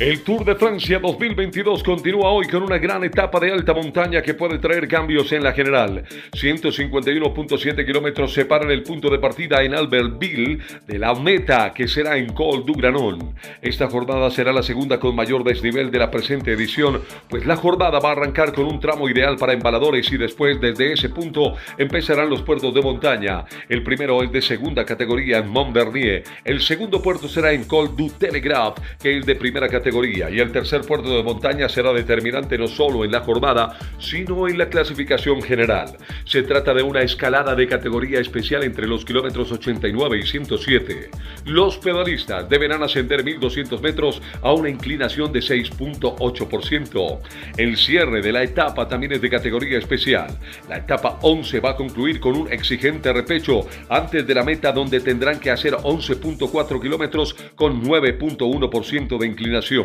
El 0.00 0.20
Tour 0.22 0.44
de 0.44 0.54
Francia 0.54 1.00
2022 1.00 1.82
continúa 1.82 2.30
hoy 2.30 2.46
con 2.46 2.62
una 2.62 2.78
gran 2.78 3.02
etapa 3.02 3.40
de 3.40 3.50
alta 3.50 3.74
montaña 3.74 4.22
que 4.22 4.32
puede 4.32 4.60
traer 4.60 4.86
cambios 4.86 5.32
en 5.32 5.42
la 5.42 5.52
general. 5.52 6.04
151.7 6.30 7.84
kilómetros 7.84 8.32
separan 8.32 8.70
el 8.70 8.84
punto 8.84 9.10
de 9.10 9.18
partida 9.18 9.60
en 9.64 9.74
Albertville 9.74 10.60
de 10.86 10.98
la 11.00 11.16
meta 11.16 11.74
que 11.74 11.88
será 11.88 12.16
en 12.16 12.32
Col 12.32 12.64
du 12.64 12.74
Granon. 12.74 13.34
Esta 13.60 13.90
jornada 13.90 14.30
será 14.30 14.52
la 14.52 14.62
segunda 14.62 15.00
con 15.00 15.16
mayor 15.16 15.42
desnivel 15.42 15.90
de 15.90 15.98
la 15.98 16.12
presente 16.12 16.52
edición, 16.52 17.02
pues 17.28 17.44
la 17.44 17.56
jornada 17.56 17.98
va 17.98 18.10
a 18.10 18.12
arrancar 18.12 18.52
con 18.52 18.66
un 18.66 18.78
tramo 18.78 19.08
ideal 19.08 19.34
para 19.36 19.52
embaladores 19.52 20.12
y 20.12 20.16
después 20.16 20.60
desde 20.60 20.92
ese 20.92 21.08
punto 21.08 21.56
empezarán 21.76 22.30
los 22.30 22.42
puertos 22.42 22.72
de 22.72 22.82
montaña. 22.82 23.46
El 23.68 23.82
primero 23.82 24.22
es 24.22 24.30
de 24.30 24.42
segunda 24.42 24.84
categoría 24.84 25.38
en 25.38 25.48
Montvernier. 25.48 26.22
El 26.44 26.60
segundo 26.60 27.02
puerto 27.02 27.26
será 27.26 27.50
en 27.50 27.64
Col 27.64 27.96
du 27.96 28.10
Telegraph, 28.10 28.78
que 29.02 29.18
es 29.18 29.26
de 29.26 29.34
primera 29.34 29.66
categoría 29.66 29.87
y 29.88 30.38
el 30.38 30.52
tercer 30.52 30.82
puerto 30.82 31.08
de 31.08 31.22
montaña 31.22 31.68
será 31.68 31.92
determinante 31.92 32.58
no 32.58 32.66
solo 32.66 33.04
en 33.04 33.12
la 33.12 33.20
jornada, 33.20 33.78
sino 33.98 34.46
en 34.46 34.58
la 34.58 34.68
clasificación 34.68 35.40
general. 35.40 35.96
Se 36.24 36.42
trata 36.42 36.74
de 36.74 36.82
una 36.82 37.00
escalada 37.00 37.54
de 37.54 37.66
categoría 37.66 38.20
especial 38.20 38.64
entre 38.64 38.86
los 38.86 39.04
kilómetros 39.04 39.50
89 39.50 40.18
y 40.18 40.26
107. 40.26 41.10
Los 41.46 41.78
pedalistas 41.78 42.48
deberán 42.48 42.82
ascender 42.82 43.24
1200 43.24 43.80
metros 43.80 44.20
a 44.42 44.52
una 44.52 44.68
inclinación 44.68 45.32
de 45.32 45.40
6.8%. 45.40 47.18
El 47.56 47.76
cierre 47.76 48.20
de 48.20 48.32
la 48.32 48.42
etapa 48.42 48.86
también 48.86 49.12
es 49.12 49.22
de 49.22 49.30
categoría 49.30 49.78
especial. 49.78 50.38
La 50.68 50.78
etapa 50.78 51.18
11 51.22 51.60
va 51.60 51.70
a 51.70 51.76
concluir 51.76 52.20
con 52.20 52.36
un 52.36 52.52
exigente 52.52 53.10
repecho 53.12 53.62
antes 53.88 54.26
de 54.26 54.34
la 54.34 54.44
meta 54.44 54.70
donde 54.70 55.00
tendrán 55.00 55.40
que 55.40 55.50
hacer 55.50 55.74
11.4 55.74 56.80
kilómetros 56.80 57.34
con 57.54 57.82
9.1% 57.82 59.18
de 59.18 59.26
inclinación. 59.26 59.77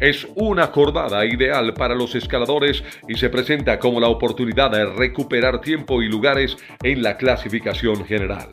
Es 0.00 0.26
una 0.34 0.66
jornada 0.68 1.24
ideal 1.24 1.74
para 1.74 1.94
los 1.94 2.14
escaladores 2.14 2.82
y 3.08 3.14
se 3.14 3.30
presenta 3.30 3.78
como 3.78 4.00
la 4.00 4.08
oportunidad 4.08 4.70
de 4.70 4.84
recuperar 4.86 5.60
tiempo 5.60 6.02
y 6.02 6.08
lugares 6.08 6.56
en 6.82 7.02
la 7.02 7.16
clasificación 7.16 8.04
general. 8.04 8.48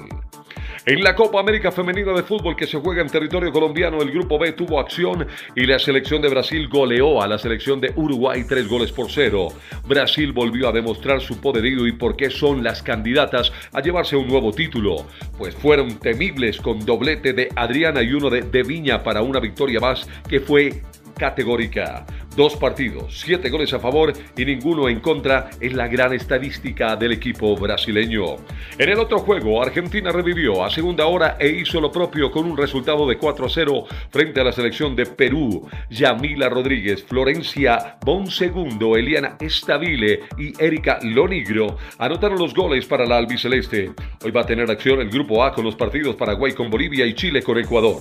En 0.85 1.01
la 1.01 1.15
Copa 1.15 1.39
América 1.39 1.71
Femenina 1.71 2.11
de 2.11 2.23
Fútbol 2.23 2.57
que 2.57 2.67
se 2.67 2.77
juega 2.77 3.01
en 3.01 3.07
territorio 3.07 3.53
colombiano, 3.53 4.01
el 4.01 4.11
Grupo 4.11 4.37
B 4.37 4.51
tuvo 4.51 4.81
acción 4.81 5.25
y 5.55 5.65
la 5.65 5.79
selección 5.79 6.21
de 6.21 6.27
Brasil 6.27 6.67
goleó 6.67 7.21
a 7.21 7.27
la 7.27 7.37
selección 7.37 7.79
de 7.79 7.93
Uruguay 7.95 8.43
tres 8.45 8.67
goles 8.67 8.91
por 8.91 9.09
cero. 9.09 9.47
Brasil 9.87 10.33
volvió 10.33 10.67
a 10.67 10.73
demostrar 10.73 11.21
su 11.21 11.39
poderío 11.39 11.87
y 11.87 11.93
por 11.93 12.17
qué 12.17 12.29
son 12.29 12.65
las 12.65 12.83
candidatas 12.83 13.53
a 13.71 13.79
llevarse 13.79 14.17
un 14.17 14.27
nuevo 14.27 14.51
título, 14.51 15.07
pues 15.37 15.55
fueron 15.55 15.99
temibles 15.99 16.59
con 16.59 16.85
doblete 16.85 17.31
de 17.31 17.47
Adriana 17.55 18.03
y 18.03 18.11
uno 18.11 18.29
de, 18.29 18.41
de 18.41 18.63
Viña 18.63 19.03
para 19.03 19.21
una 19.21 19.39
victoria 19.39 19.79
más 19.79 20.05
que 20.27 20.41
fue 20.41 20.81
categórica. 21.17 22.05
Dos 22.35 22.55
partidos, 22.55 23.21
siete 23.21 23.51
goles 23.51 23.73
a 23.73 23.79
favor 23.79 24.11
y 24.35 24.43
ninguno 24.43 24.89
en 24.89 25.01
contra 25.01 25.51
en 25.61 25.77
la 25.77 25.87
gran 25.87 26.13
estadística 26.13 26.95
del 26.95 27.11
equipo 27.11 27.55
brasileño. 27.55 28.37
En 28.79 28.89
el 28.89 28.97
otro 28.97 29.19
juego, 29.19 29.61
Argentina 29.61 30.11
revivió 30.11 30.63
a 30.63 30.71
segunda 30.71 31.05
hora 31.05 31.37
e 31.39 31.47
hizo 31.47 31.79
lo 31.79 31.91
propio 31.91 32.31
con 32.31 32.49
un 32.49 32.57
resultado 32.57 33.07
de 33.07 33.19
4 33.19 33.45
a 33.45 33.49
0 33.49 33.85
frente 34.09 34.41
a 34.41 34.45
la 34.45 34.51
selección 34.51 34.95
de 34.95 35.05
Perú. 35.05 35.69
Yamila 35.91 36.49
Rodríguez, 36.49 37.03
Florencia 37.03 37.97
Bonsegundo, 38.03 38.97
Eliana 38.97 39.37
Estabile 39.39 40.21
y 40.35 40.59
Erika 40.59 40.97
Lonigro 41.03 41.77
anotaron 41.99 42.39
los 42.39 42.55
goles 42.55 42.87
para 42.87 43.05
la 43.05 43.17
albiceleste. 43.17 43.91
Hoy 44.23 44.31
va 44.31 44.41
a 44.41 44.45
tener 44.47 44.71
acción 44.71 44.99
el 45.01 45.09
grupo 45.09 45.43
A 45.43 45.53
con 45.53 45.65
los 45.65 45.75
partidos 45.75 46.15
Paraguay 46.15 46.53
con 46.53 46.71
Bolivia 46.71 47.05
y 47.05 47.13
Chile 47.13 47.43
con 47.43 47.59
Ecuador. 47.59 47.97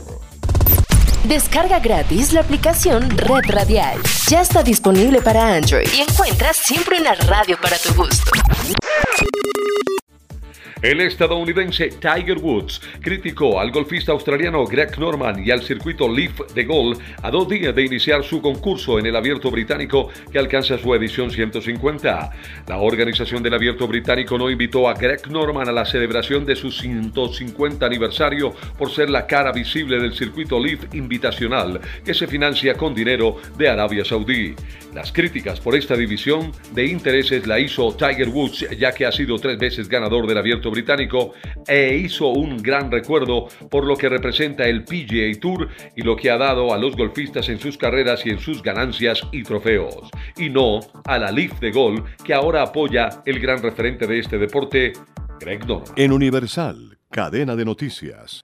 Descarga 1.25 1.79
gratis 1.79 2.33
la 2.33 2.41
aplicación 2.41 3.09
Red 3.11 3.49
Radial. 3.49 4.01
Ya 4.29 4.41
está 4.41 4.65
disponible 4.65 5.23
para 5.23 5.55
Android 5.55 5.87
y 5.97 6.01
encuentras 6.01 6.57
siempre 6.57 7.01
una 7.01 7.15
radio 7.15 7.57
para 7.61 7.79
tu 7.79 7.95
gusto. 7.95 8.33
El 10.83 11.01
estadounidense 11.01 11.91
Tiger 11.91 12.39
Woods 12.39 12.83
criticó 13.01 13.61
al 13.61 13.71
golfista 13.71 14.11
australiano 14.11 14.67
Greg 14.67 14.99
Norman 14.99 15.47
y 15.47 15.53
al 15.53 15.63
circuito 15.63 16.09
Leaf 16.09 16.41
de 16.57 16.65
Golf 16.65 16.99
a 17.23 17.31
dos 17.31 17.49
días 17.49 17.73
de 17.73 17.85
iniciar 17.85 18.25
su 18.25 18.43
concurso 18.43 18.99
en 18.99 19.07
el 19.07 19.15
Abierto 19.15 19.49
Británico 19.49 20.09
que 20.33 20.41
alcanza 20.41 20.77
su 20.79 20.93
edición 20.93 21.31
150. 21.31 22.31
La 22.67 22.79
organización 22.79 23.45
del 23.45 23.55
Abierto 23.55 23.87
Británico 23.87 24.37
no 24.37 24.51
invitó 24.51 24.89
a 24.89 24.95
Greg 24.95 25.31
Norman 25.31 25.69
a 25.69 25.73
la 25.73 25.85
celebración 25.85 26.45
de 26.45 26.57
su 26.57 26.73
150 26.73 27.87
aniversario 27.87 28.53
por 28.77 28.91
ser 28.91 29.09
la 29.09 29.25
cara 29.25 29.53
visible 29.53 30.01
del 30.01 30.15
circuito 30.15 30.59
Leaf 30.59 30.93
invitacional 30.95 31.81
que 32.05 32.13
se 32.13 32.27
financia 32.27 32.75
con 32.75 32.93
dinero 32.93 33.37
de 33.57 33.69
Arabia 33.69 34.05
Saudí. 34.05 34.57
Las 34.93 35.13
críticas 35.13 35.61
por 35.61 35.77
esta 35.77 35.95
división 35.95 36.51
de 36.75 36.87
intereses 36.87 37.47
la 37.47 37.61
hizo 37.61 37.95
Tiger 37.95 38.31
Woods 38.31 38.67
ya 38.77 38.91
que 38.91 39.07
ha 39.07 39.13
sido 39.13 39.39
tres 39.39 39.57
veces 39.59 39.89
ganador 39.89 40.27
del 40.27 40.39
Abierto 40.39 40.72
británico 40.73 41.33
e 41.67 41.95
hizo 41.97 42.29
un 42.29 42.57
gran 42.57 42.91
recuerdo 42.91 43.47
por 43.71 43.87
lo 43.87 43.97
que 43.97 44.09
representa 44.09 44.65
el 44.65 44.85
PGA 44.85 45.39
Tour 45.41 45.69
y 45.95 46.03
lo 46.03 46.17
que 46.17 46.31
ha 46.31 46.37
dado 46.37 46.75
a 46.75 46.79
los 46.79 46.97
golfistas 46.97 47.49
en 47.49 47.61
sus 47.61 47.79
carreras 47.79 48.27
y 48.27 48.31
en 48.31 48.41
sus 48.41 48.63
ganancias 48.63 49.23
y 49.31 49.45
trofeos, 49.45 50.11
y 50.37 50.51
no 50.51 50.81
a 51.05 51.19
la 51.19 51.31
Leaf 51.31 51.61
de 51.61 51.71
Golf 51.71 52.01
que 52.25 52.35
ahora 52.35 52.63
apoya 52.63 53.23
el 53.25 53.39
gran 53.39 53.63
referente 53.63 54.07
de 54.07 54.19
este 54.19 54.39
deporte, 54.39 54.93
Greg 55.39 55.67
Norman. 55.67 55.93
En 55.97 56.13
Universal, 56.13 56.99
cadena 57.11 57.55
de 57.55 57.65
noticias. 57.65 58.43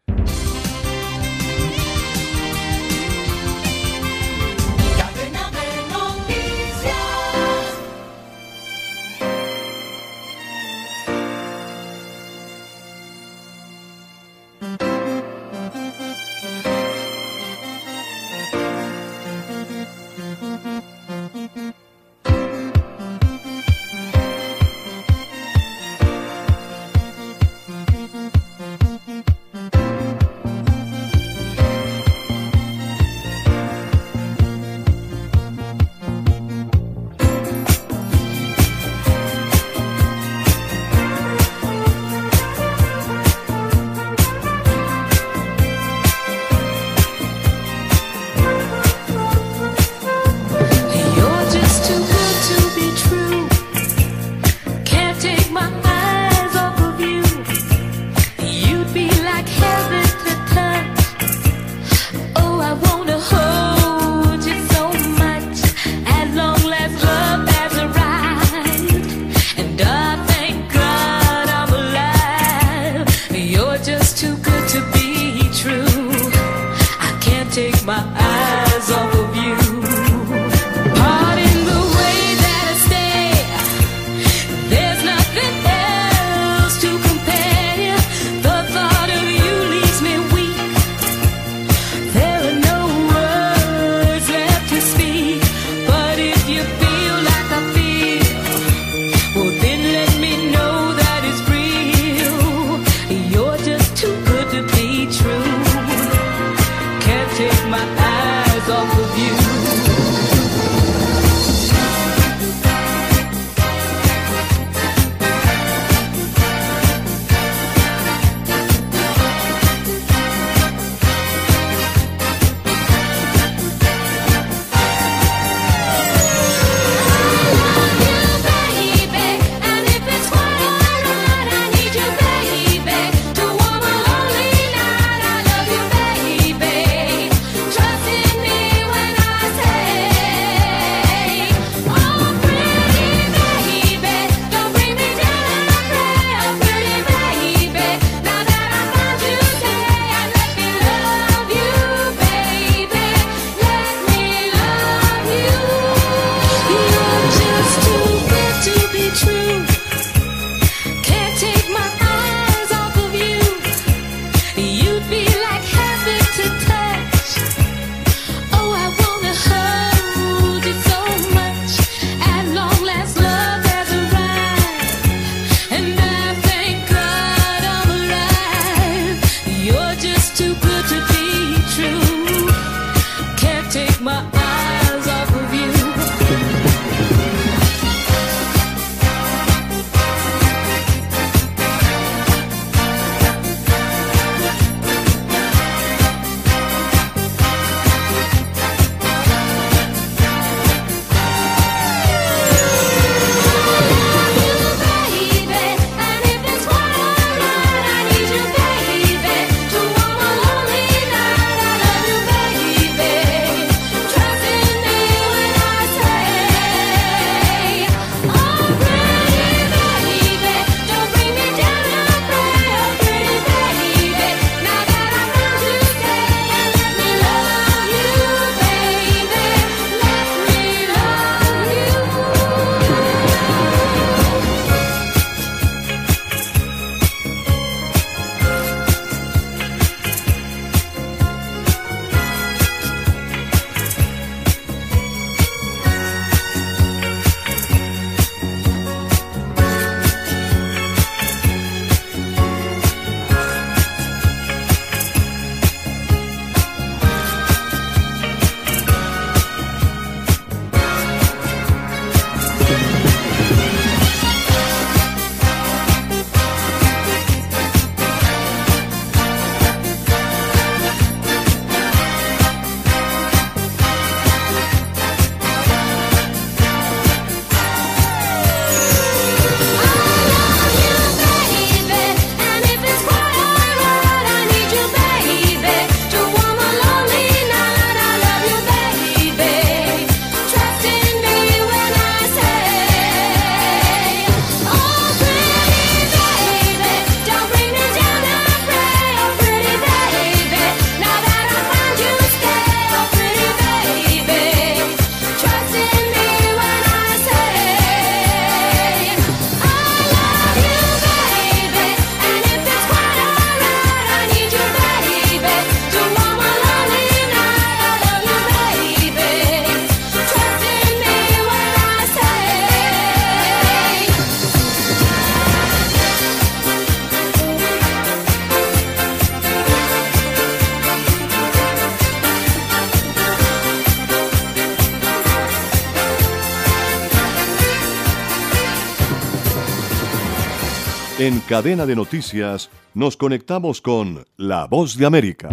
Cadena 341.49 341.86
de 341.86 341.96
noticias 341.96 342.68
nos 342.92 343.16
conectamos 343.16 343.80
con 343.80 344.26
La 344.36 344.66
Voz 344.66 344.99
de 344.99 345.07
América. 345.07 345.49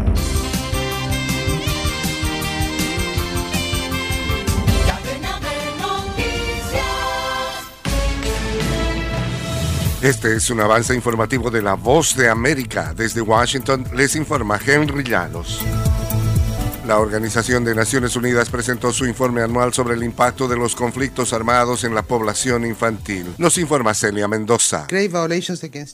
Este 10.02 10.36
es 10.36 10.50
un 10.50 10.60
avance 10.60 10.94
informativo 10.94 11.50
de 11.50 11.62
La 11.62 11.76
Voz 11.76 12.18
de 12.18 12.30
América. 12.30 12.94
Desde 12.94 13.22
Washington 13.22 13.86
les 13.96 14.18
informa 14.18 14.60
Henry 14.68 15.06
Llanos. 15.06 15.62
La 16.86 17.00
Organización 17.00 17.66
de 17.66 17.74
Naciones 17.74 18.16
Unidas 18.16 18.52
presentó 18.52 18.94
su 18.94 19.08
informe 19.08 19.42
anual 19.42 19.74
sobre 19.74 19.96
el 19.96 20.04
impacto 20.04 20.48
de 20.48 20.56
los 20.56 20.76
conflictos 20.76 21.34
armados 21.34 21.84
en 21.84 21.96
la 21.96 22.04
población 22.04 22.64
infantil. 22.64 23.26
Nos 23.40 23.58
informa 23.58 23.96
Celia 23.96 24.28
Mendoza. 24.28 24.86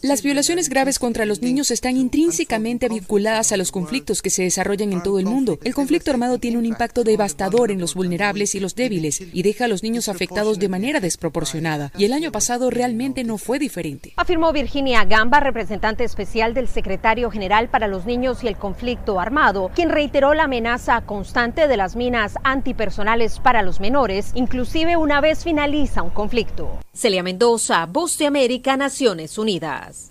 Las 0.02 0.22
violaciones 0.22 0.68
graves 0.68 1.00
contra 1.00 1.26
los 1.26 1.42
niños 1.42 1.72
están 1.72 1.96
intrínsecamente 1.96 2.90
vinculadas 2.90 3.54
a 3.54 3.58
los 3.58 3.72
conflictos 3.72 4.22
que 4.22 4.30
se 4.30 4.44
desarrollan 4.44 4.92
en 4.92 5.02
todo 5.02 5.18
el 5.18 5.28
mundo. 5.28 5.60
El 5.64 5.74
conflicto 5.74 6.12
armado 6.12 6.40
tiene 6.40 6.58
un 6.58 6.66
impacto 6.66 7.06
devastador 7.06 7.72
en 7.72 7.80
los 7.80 7.96
vulnerables 7.96 8.54
y 8.56 8.60
los 8.60 8.76
débiles 8.76 9.22
y 9.22 9.44
deja 9.44 9.66
a 9.66 9.68
los 9.70 9.84
niños 9.84 10.10
afectados 10.10 10.60
de 10.60 10.68
manera 10.68 11.00
desproporcionada. 11.00 11.94
Y 11.98 12.04
el 12.04 12.12
año 12.12 12.34
pasado 12.34 12.70
realmente 12.70 13.24
no 13.24 13.38
fue 13.38 13.60
diferente. 13.60 14.12
Afirmó 14.18 14.52
Virginia 14.52 15.06
Gamba, 15.06 15.40
representante 15.40 16.04
especial 16.04 16.54
del 16.54 16.68
secretario 16.68 17.32
general 17.32 17.70
para 17.70 17.88
los 17.88 18.06
niños 18.06 18.44
y 18.44 18.50
el 18.50 18.58
conflicto 18.58 19.22
armado, 19.22 19.72
quien 19.74 19.90
reiteró 19.90 20.34
la 20.34 20.44
amenaza 20.44 20.81
amenaza 20.82 21.06
constante 21.06 21.68
de 21.68 21.78
las 21.78 21.96
minas 21.96 22.36
antipersonales 22.44 23.40
para 23.40 23.62
los 23.62 23.80
menores, 23.80 24.32
inclusive 24.34 24.98
una 24.98 25.22
vez 25.22 25.44
finaliza 25.44 26.02
un 26.02 26.10
conflicto. 26.10 26.80
Celia 26.94 27.22
Mendoza, 27.24 27.86
Voz 27.86 28.18
de 28.18 28.26
América, 28.26 28.78
Naciones 28.78 29.38
Unidas. 29.38 30.10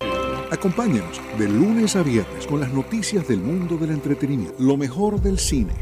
Acompáñenos 0.51 1.21
de 1.39 1.49
lunes 1.49 1.97
a 1.97 2.03
viernes 2.03 2.47
con 2.47 2.61
las 2.61 2.71
noticias 2.71 3.27
del 3.27 3.39
mundo 3.39 3.77
del 3.77 3.91
entretenimiento, 3.91 4.57
lo 4.61 4.77
mejor 4.77 5.21
del 5.21 5.39
cine. 5.39 5.73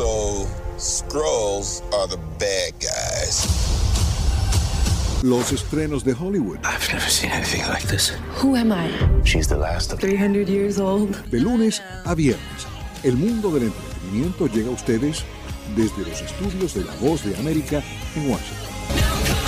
Los 5.23 5.53
estrenos 5.53 6.05
de 6.05 6.13
Hollywood. 6.13 6.59
I've 6.65 6.93
never 6.93 7.11
seen 7.11 7.33
anything 7.33 7.63
like 7.69 7.87
this. 7.89 8.13
Who 8.41 8.57
am 8.57 8.73
I? 8.73 8.89
She's 9.25 9.49
the 9.49 9.57
last 9.57 9.93
of 9.93 9.99
300 9.99 10.49
years 10.49 10.79
old. 10.79 11.11
De 11.31 11.41
lunes 11.41 11.83
a 12.05 12.15
viernes, 12.15 12.67
el 13.03 13.17
mundo 13.17 13.51
del 13.51 13.65
entretenimiento 13.65 14.47
llega 14.47 14.69
a 14.69 14.73
ustedes 14.73 15.25
desde 15.77 16.03
los 16.09 16.21
estudios 16.21 16.75
de 16.75 16.85
La 16.85 16.95
Voz 16.97 17.25
de 17.25 17.37
América 17.37 17.83
en 18.15 18.31
Washington. 18.31 19.48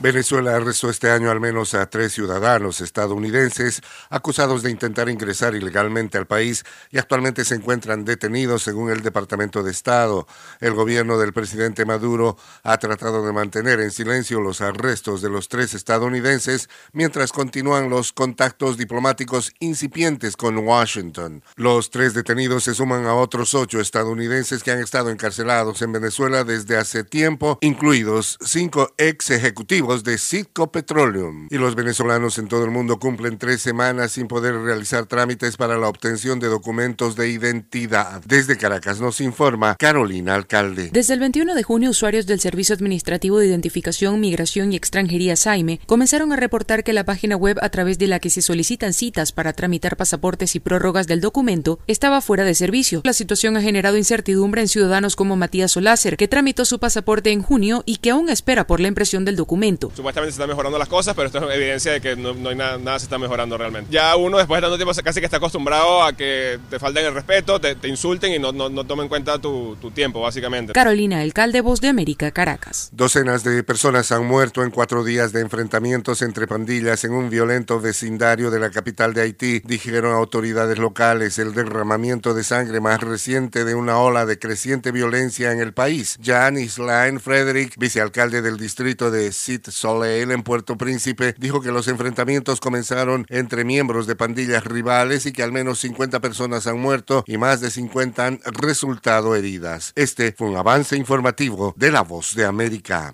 Venezuela 0.00 0.54
arrestó 0.54 0.90
este 0.90 1.10
año 1.10 1.28
al 1.28 1.40
menos 1.40 1.74
a 1.74 1.90
tres 1.90 2.12
ciudadanos 2.12 2.80
estadounidenses 2.80 3.82
acusados 4.10 4.62
de 4.62 4.70
intentar 4.70 5.08
ingresar 5.08 5.56
ilegalmente 5.56 6.16
al 6.16 6.28
país 6.28 6.62
y 6.92 6.98
actualmente 6.98 7.44
se 7.44 7.56
encuentran 7.56 8.04
detenidos 8.04 8.62
según 8.62 8.90
el 8.90 9.02
Departamento 9.02 9.64
de 9.64 9.72
Estado. 9.72 10.28
El 10.60 10.74
gobierno 10.74 11.18
del 11.18 11.32
presidente 11.32 11.84
Maduro 11.84 12.36
ha 12.62 12.78
tratado 12.78 13.26
de 13.26 13.32
mantener 13.32 13.80
en 13.80 13.90
silencio 13.90 14.40
los 14.40 14.60
arrestos 14.60 15.20
de 15.20 15.30
los 15.30 15.48
tres 15.48 15.74
estadounidenses 15.74 16.70
mientras 16.92 17.32
continúan 17.32 17.90
los 17.90 18.12
contactos 18.12 18.78
diplomáticos 18.78 19.52
incipientes 19.58 20.36
con 20.36 20.58
Washington. 20.58 21.42
Los 21.56 21.90
tres 21.90 22.14
detenidos 22.14 22.62
se 22.62 22.74
suman 22.74 23.04
a 23.06 23.14
otros 23.14 23.52
ocho 23.52 23.80
estadounidenses 23.80 24.62
que 24.62 24.70
han 24.70 24.78
estado 24.78 25.10
encarcelados 25.10 25.82
en 25.82 25.90
Venezuela 25.90 26.44
desde 26.44 26.76
hace 26.76 27.02
tiempo, 27.02 27.58
incluidos 27.62 28.38
cinco 28.44 28.94
ex 28.96 29.30
ejecutivos 29.30 29.87
de 29.88 30.18
Citco 30.18 30.70
Petroleum. 30.70 31.48
Y 31.50 31.56
los 31.56 31.74
venezolanos 31.74 32.36
en 32.36 32.46
todo 32.46 32.62
el 32.64 32.70
mundo 32.70 32.98
cumplen 32.98 33.38
tres 33.38 33.62
semanas 33.62 34.12
sin 34.12 34.28
poder 34.28 34.54
realizar 34.54 35.06
trámites 35.06 35.56
para 35.56 35.78
la 35.78 35.88
obtención 35.88 36.38
de 36.40 36.48
documentos 36.48 37.16
de 37.16 37.30
identidad. 37.30 38.20
Desde 38.26 38.58
Caracas 38.58 39.00
nos 39.00 39.22
informa 39.22 39.76
Carolina 39.76 40.34
Alcalde. 40.34 40.90
Desde 40.92 41.14
el 41.14 41.20
21 41.20 41.54
de 41.54 41.62
junio, 41.62 41.88
usuarios 41.88 42.26
del 42.26 42.38
Servicio 42.38 42.74
Administrativo 42.74 43.38
de 43.38 43.46
Identificación, 43.46 44.20
Migración 44.20 44.74
y 44.74 44.76
Extranjería 44.76 45.36
SAIME 45.36 45.80
comenzaron 45.86 46.34
a 46.34 46.36
reportar 46.36 46.84
que 46.84 46.92
la 46.92 47.04
página 47.04 47.36
web 47.36 47.56
a 47.62 47.70
través 47.70 47.98
de 47.98 48.08
la 48.08 48.20
que 48.20 48.28
se 48.28 48.42
solicitan 48.42 48.92
citas 48.92 49.32
para 49.32 49.54
tramitar 49.54 49.96
pasaportes 49.96 50.54
y 50.54 50.60
prórrogas 50.60 51.06
del 51.06 51.22
documento 51.22 51.78
estaba 51.86 52.20
fuera 52.20 52.44
de 52.44 52.54
servicio. 52.54 53.00
La 53.04 53.14
situación 53.14 53.56
ha 53.56 53.62
generado 53.62 53.96
incertidumbre 53.96 54.60
en 54.60 54.68
ciudadanos 54.68 55.16
como 55.16 55.36
Matías 55.36 55.72
Solácer, 55.72 56.18
que 56.18 56.28
tramitó 56.28 56.66
su 56.66 56.78
pasaporte 56.78 57.30
en 57.30 57.42
junio 57.42 57.84
y 57.86 57.96
que 57.96 58.10
aún 58.10 58.28
espera 58.28 58.66
por 58.66 58.80
la 58.80 58.88
impresión 58.88 59.24
del 59.24 59.36
documento. 59.36 59.77
Supuestamente 59.80 60.32
se 60.32 60.36
están 60.36 60.48
mejorando 60.48 60.78
las 60.78 60.88
cosas, 60.88 61.14
pero 61.14 61.26
esto 61.26 61.38
es 61.38 61.56
evidencia 61.56 61.92
de 61.92 62.00
que 62.00 62.16
no, 62.16 62.30
hay 62.48 62.56
nada, 62.56 62.78
nada 62.78 62.98
se 62.98 63.04
está 63.04 63.18
mejorando 63.18 63.56
realmente. 63.56 63.92
Ya 63.92 64.16
uno 64.16 64.38
después 64.38 64.58
de 64.58 64.62
tanto 64.62 64.76
tiempo 64.76 64.92
casi 65.02 65.20
que 65.20 65.26
está 65.26 65.36
acostumbrado 65.36 66.02
a 66.02 66.12
que 66.12 66.58
te 66.68 66.78
falten 66.78 67.06
el 67.06 67.14
respeto, 67.14 67.60
te, 67.60 67.76
insulten 67.88 68.32
y 68.32 68.38
no, 68.38 68.52
no, 68.52 68.68
no 68.68 68.84
tomen 68.84 69.04
en 69.04 69.08
cuenta 69.08 69.38
tu, 69.38 69.76
tu, 69.80 69.90
tiempo, 69.90 70.20
básicamente. 70.20 70.72
Carolina, 70.72 71.20
alcalde 71.20 71.60
Voz 71.60 71.80
de 71.80 71.88
América, 71.88 72.30
Caracas. 72.30 72.90
Docenas 72.92 73.44
de 73.44 73.62
personas 73.62 74.10
han 74.12 74.26
muerto 74.26 74.62
en 74.64 74.70
cuatro 74.70 75.04
días 75.04 75.32
de 75.32 75.40
enfrentamientos 75.40 76.22
entre 76.22 76.46
pandillas 76.46 77.04
en 77.04 77.12
un 77.12 77.30
violento 77.30 77.80
vecindario 77.80 78.50
de 78.50 78.58
la 78.58 78.70
capital 78.70 79.14
de 79.14 79.22
Haití, 79.22 79.60
dijeron 79.64 80.14
autoridades 80.14 80.78
locales. 80.78 81.38
El 81.38 81.54
derramamiento 81.54 82.34
de 82.34 82.44
sangre 82.44 82.80
más 82.80 83.00
reciente 83.00 83.64
de 83.64 83.74
una 83.74 83.98
ola 83.98 84.26
de 84.26 84.38
creciente 84.38 84.92
violencia 84.92 85.52
en 85.52 85.60
el 85.60 85.72
país. 85.72 86.18
Jan 86.22 86.58
Islain 86.58 87.20
Frederick, 87.20 87.76
vicealcalde 87.76 88.42
del 88.42 88.56
distrito 88.56 89.10
de 89.10 89.32
Sit 89.32 89.67
Soleil 89.70 90.30
en 90.30 90.42
Puerto 90.42 90.76
Príncipe 90.76 91.34
dijo 91.38 91.60
que 91.60 91.72
los 91.72 91.88
enfrentamientos 91.88 92.60
comenzaron 92.60 93.26
entre 93.28 93.64
miembros 93.64 94.06
de 94.06 94.16
pandillas 94.16 94.64
rivales 94.64 95.26
y 95.26 95.32
que 95.32 95.42
al 95.42 95.52
menos 95.52 95.78
50 95.80 96.20
personas 96.20 96.66
han 96.66 96.78
muerto 96.78 97.24
y 97.26 97.38
más 97.38 97.60
de 97.60 97.70
50 97.70 98.26
han 98.26 98.40
resultado 98.52 99.34
heridas. 99.34 99.92
Este 99.94 100.32
fue 100.32 100.48
un 100.48 100.56
avance 100.56 100.96
informativo 100.96 101.74
de 101.76 101.92
La 101.92 102.02
Voz 102.02 102.34
de 102.34 102.44
América. 102.44 103.12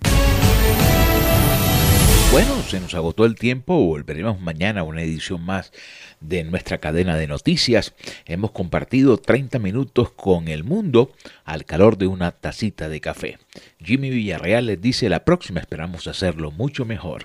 Bueno, 2.34 2.60
se 2.64 2.80
nos 2.80 2.92
agotó 2.94 3.26
el 3.26 3.36
tiempo, 3.36 3.76
volveremos 3.76 4.40
mañana 4.40 4.80
a 4.80 4.82
una 4.82 5.02
edición 5.02 5.40
más 5.44 5.70
de 6.18 6.42
nuestra 6.42 6.78
cadena 6.78 7.16
de 7.16 7.28
noticias. 7.28 7.94
Hemos 8.26 8.50
compartido 8.50 9.18
30 9.18 9.60
minutos 9.60 10.10
con 10.10 10.48
el 10.48 10.64
mundo 10.64 11.12
al 11.44 11.64
calor 11.64 11.96
de 11.96 12.08
una 12.08 12.32
tacita 12.32 12.88
de 12.88 13.00
café. 13.00 13.38
Jimmy 13.78 14.10
Villarreal 14.10 14.66
les 14.66 14.80
dice 14.80 15.08
la 15.08 15.24
próxima 15.24 15.60
esperamos 15.60 16.08
hacerlo 16.08 16.50
mucho 16.50 16.84
mejor. 16.84 17.24